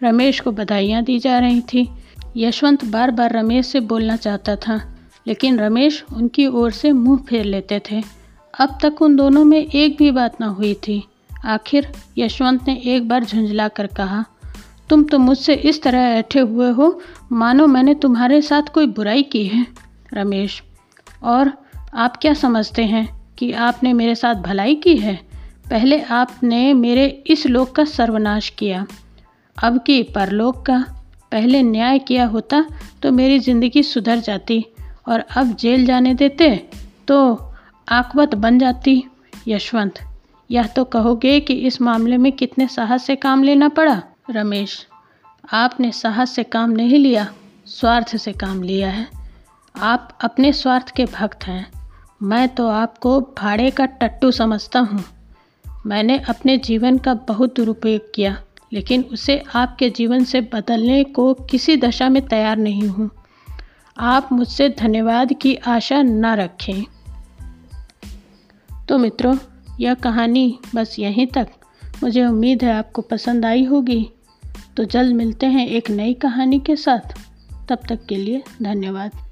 रमेश 0.00 0.40
को 0.40 0.52
बधाइयाँ 0.52 1.02
दी 1.02 1.18
जा 1.18 1.38
रही 1.38 1.60
थी। 1.60 1.88
यशवंत 2.36 2.84
बार 2.84 3.10
बार 3.10 3.32
रमेश 3.32 3.66
से 3.66 3.80
बोलना 3.80 4.16
चाहता 4.16 4.56
था, 4.56 4.80
लेकिन 5.26 5.58
रमेश 5.58 6.04
उनकी 6.12 6.46
ओर 6.46 6.70
से 6.70 6.92
मुँह 6.92 7.18
फेर 7.18 7.44
लेते 7.44 7.80
थे। 7.90 8.02
अब 8.60 8.78
तक 8.82 9.02
उन 9.02 9.16
दोनों 9.16 9.44
में 9.44 9.58
एक 9.58 9.96
भी 9.96 10.10
बात 10.10 10.40
ना 10.40 10.46
हुई 10.46 10.74
थी। 10.74 11.02
आखिर 11.44 11.92
यशवंत 12.18 12.66
ने 12.68 12.74
एक 12.84 13.08
बार 13.08 13.24
झुंझला 13.24 13.68
कर 13.68 13.86
कहा, 13.86 14.24
तुम 14.90 15.04
तो 15.04 15.18
मुझसे 15.18 15.54
इस 15.54 15.82
तरह 15.82 16.14
बैठे 16.14 16.40
हुए 16.40 16.70
हो, 16.70 17.00
मानो 17.32 17.66
मैंने 17.66 17.94
तुम्हारे 17.94 18.40
साथ 18.42 18.62
कोई 18.62 18.86
बुराई 18.86 19.22
की 19.22 19.44
है। 19.46 19.66
रमेश, 20.14 20.62
और 21.22 21.52
आप 21.94 22.16
क्या 22.16 22.34
समझते 22.34 22.84
हैं 22.84 23.08
कि 23.38 23.52
आपने 23.52 23.92
मेरे 23.92 24.14
साथ 24.14 24.34
भलाई 24.34 24.74
की 24.74 24.96
है? 24.96 25.14
पहले 25.70 26.00
आपने 26.00 26.72
मेरे 26.74 27.06
इस 27.26 27.46
लोक 27.46 27.74
का 27.76 27.84
सर्वनाश 27.84 28.48
किया। 28.48 28.86
अब 29.58 29.78
की 29.78 30.02
परलोक 30.02 30.64
का 30.66 30.84
पहले 31.32 31.62
न्याय 31.62 31.98
किया 31.98 32.26
होता 32.26 32.64
तो 33.02 33.12
मेरी 33.12 33.38
ज़िंदगी 33.38 33.82
सुधर 33.82 34.18
जाती 34.18 34.64
और 35.08 35.20
अब 35.36 35.54
जेल 35.56 35.86
जाने 35.86 36.14
देते 36.14 36.68
तो 37.08 37.18
आकबत 37.88 38.34
बन 38.34 38.58
जाती, 38.58 39.04
यशवंत। 39.48 39.98
यह 40.50 40.66
तो 40.66 40.84
कहोगे 40.84 41.38
कि 41.40 41.54
इस 41.54 41.80
मामले 41.82 42.16
में 42.16 42.32
कितने 42.32 42.66
साहस 42.66 43.06
से 43.06 43.16
काम 43.16 43.42
लेना 43.42 43.68
पड़ा? 43.68 44.02
रमेश, 44.30 44.86
आपने 45.52 45.92
साहस 45.92 46.30
से 46.30 46.42
काम 46.42 46.70
नहीं 46.70 46.98
लिया, 46.98 47.28
स्वार्थ 47.66 48.16
से 48.16 48.32
काम 48.32 48.62
लिया 48.62 48.90
है। 48.90 49.06
आप 49.74 50.18
अपने 50.20 50.52
स्वार्थ 50.52 50.90
के 50.90 51.04
भक्त 51.04 51.44
हैं। 51.44 51.66
मैं 52.22 52.48
तो 52.48 52.68
आपको 52.68 53.20
भाड़े 53.38 53.70
का 53.70 53.86
टट्टू 53.86 54.30
समझता 54.30 54.80
हूँ। 54.80 55.04
मैंने 55.86 56.18
अपने 56.18 56.56
जीवन 56.56 56.98
का 56.98 57.14
बहुत 57.14 57.56
दुरुपयोग 57.56 58.12
किया। 58.14 58.36
लेकिन 58.72 59.02
उसे 59.02 59.42
आपके 59.54 59.90
जीवन 59.90 60.24
से 60.24 60.40
बदलने 60.40 61.04
को 61.04 61.34
किसी 61.34 61.76
दशा 61.76 62.08
में 62.08 62.26
तैयार 62.26 62.56
नहीं 62.56 62.88
हूँ। 62.88 63.10
आप 63.98 64.28
मुझसे 64.32 64.68
धन्यवाद 64.68 65.32
की 65.32 65.54
आशा 65.54 66.02
न 66.02 66.26
रखें। 66.26 66.84
तो 68.88 68.98
मित्रों, 68.98 69.36
यह 69.80 69.94
कहानी 69.94 70.58
बस 70.74 70.96
यहीं 70.98 71.26
तक। 71.26 71.48
मुझे 72.02 72.26
उम्मीद 72.26 72.64
है 72.64 72.72
आपको 72.72 73.02
पसंद 73.02 73.44
आई 73.44 73.64
होगी। 73.64 74.10
तो 74.76 74.84
जल्द 74.84 75.16
मिलते 75.16 75.46
हैं 75.46 75.68
एक 75.68 75.90
नई 75.90 76.14
कहानी 76.14 76.60
के 76.60 76.76
साथ। 76.76 77.14
तब 77.68 77.78
तक 77.88 78.06
के 78.06 78.16
लिए 78.16 78.42
धन्यवाद। 78.62 79.25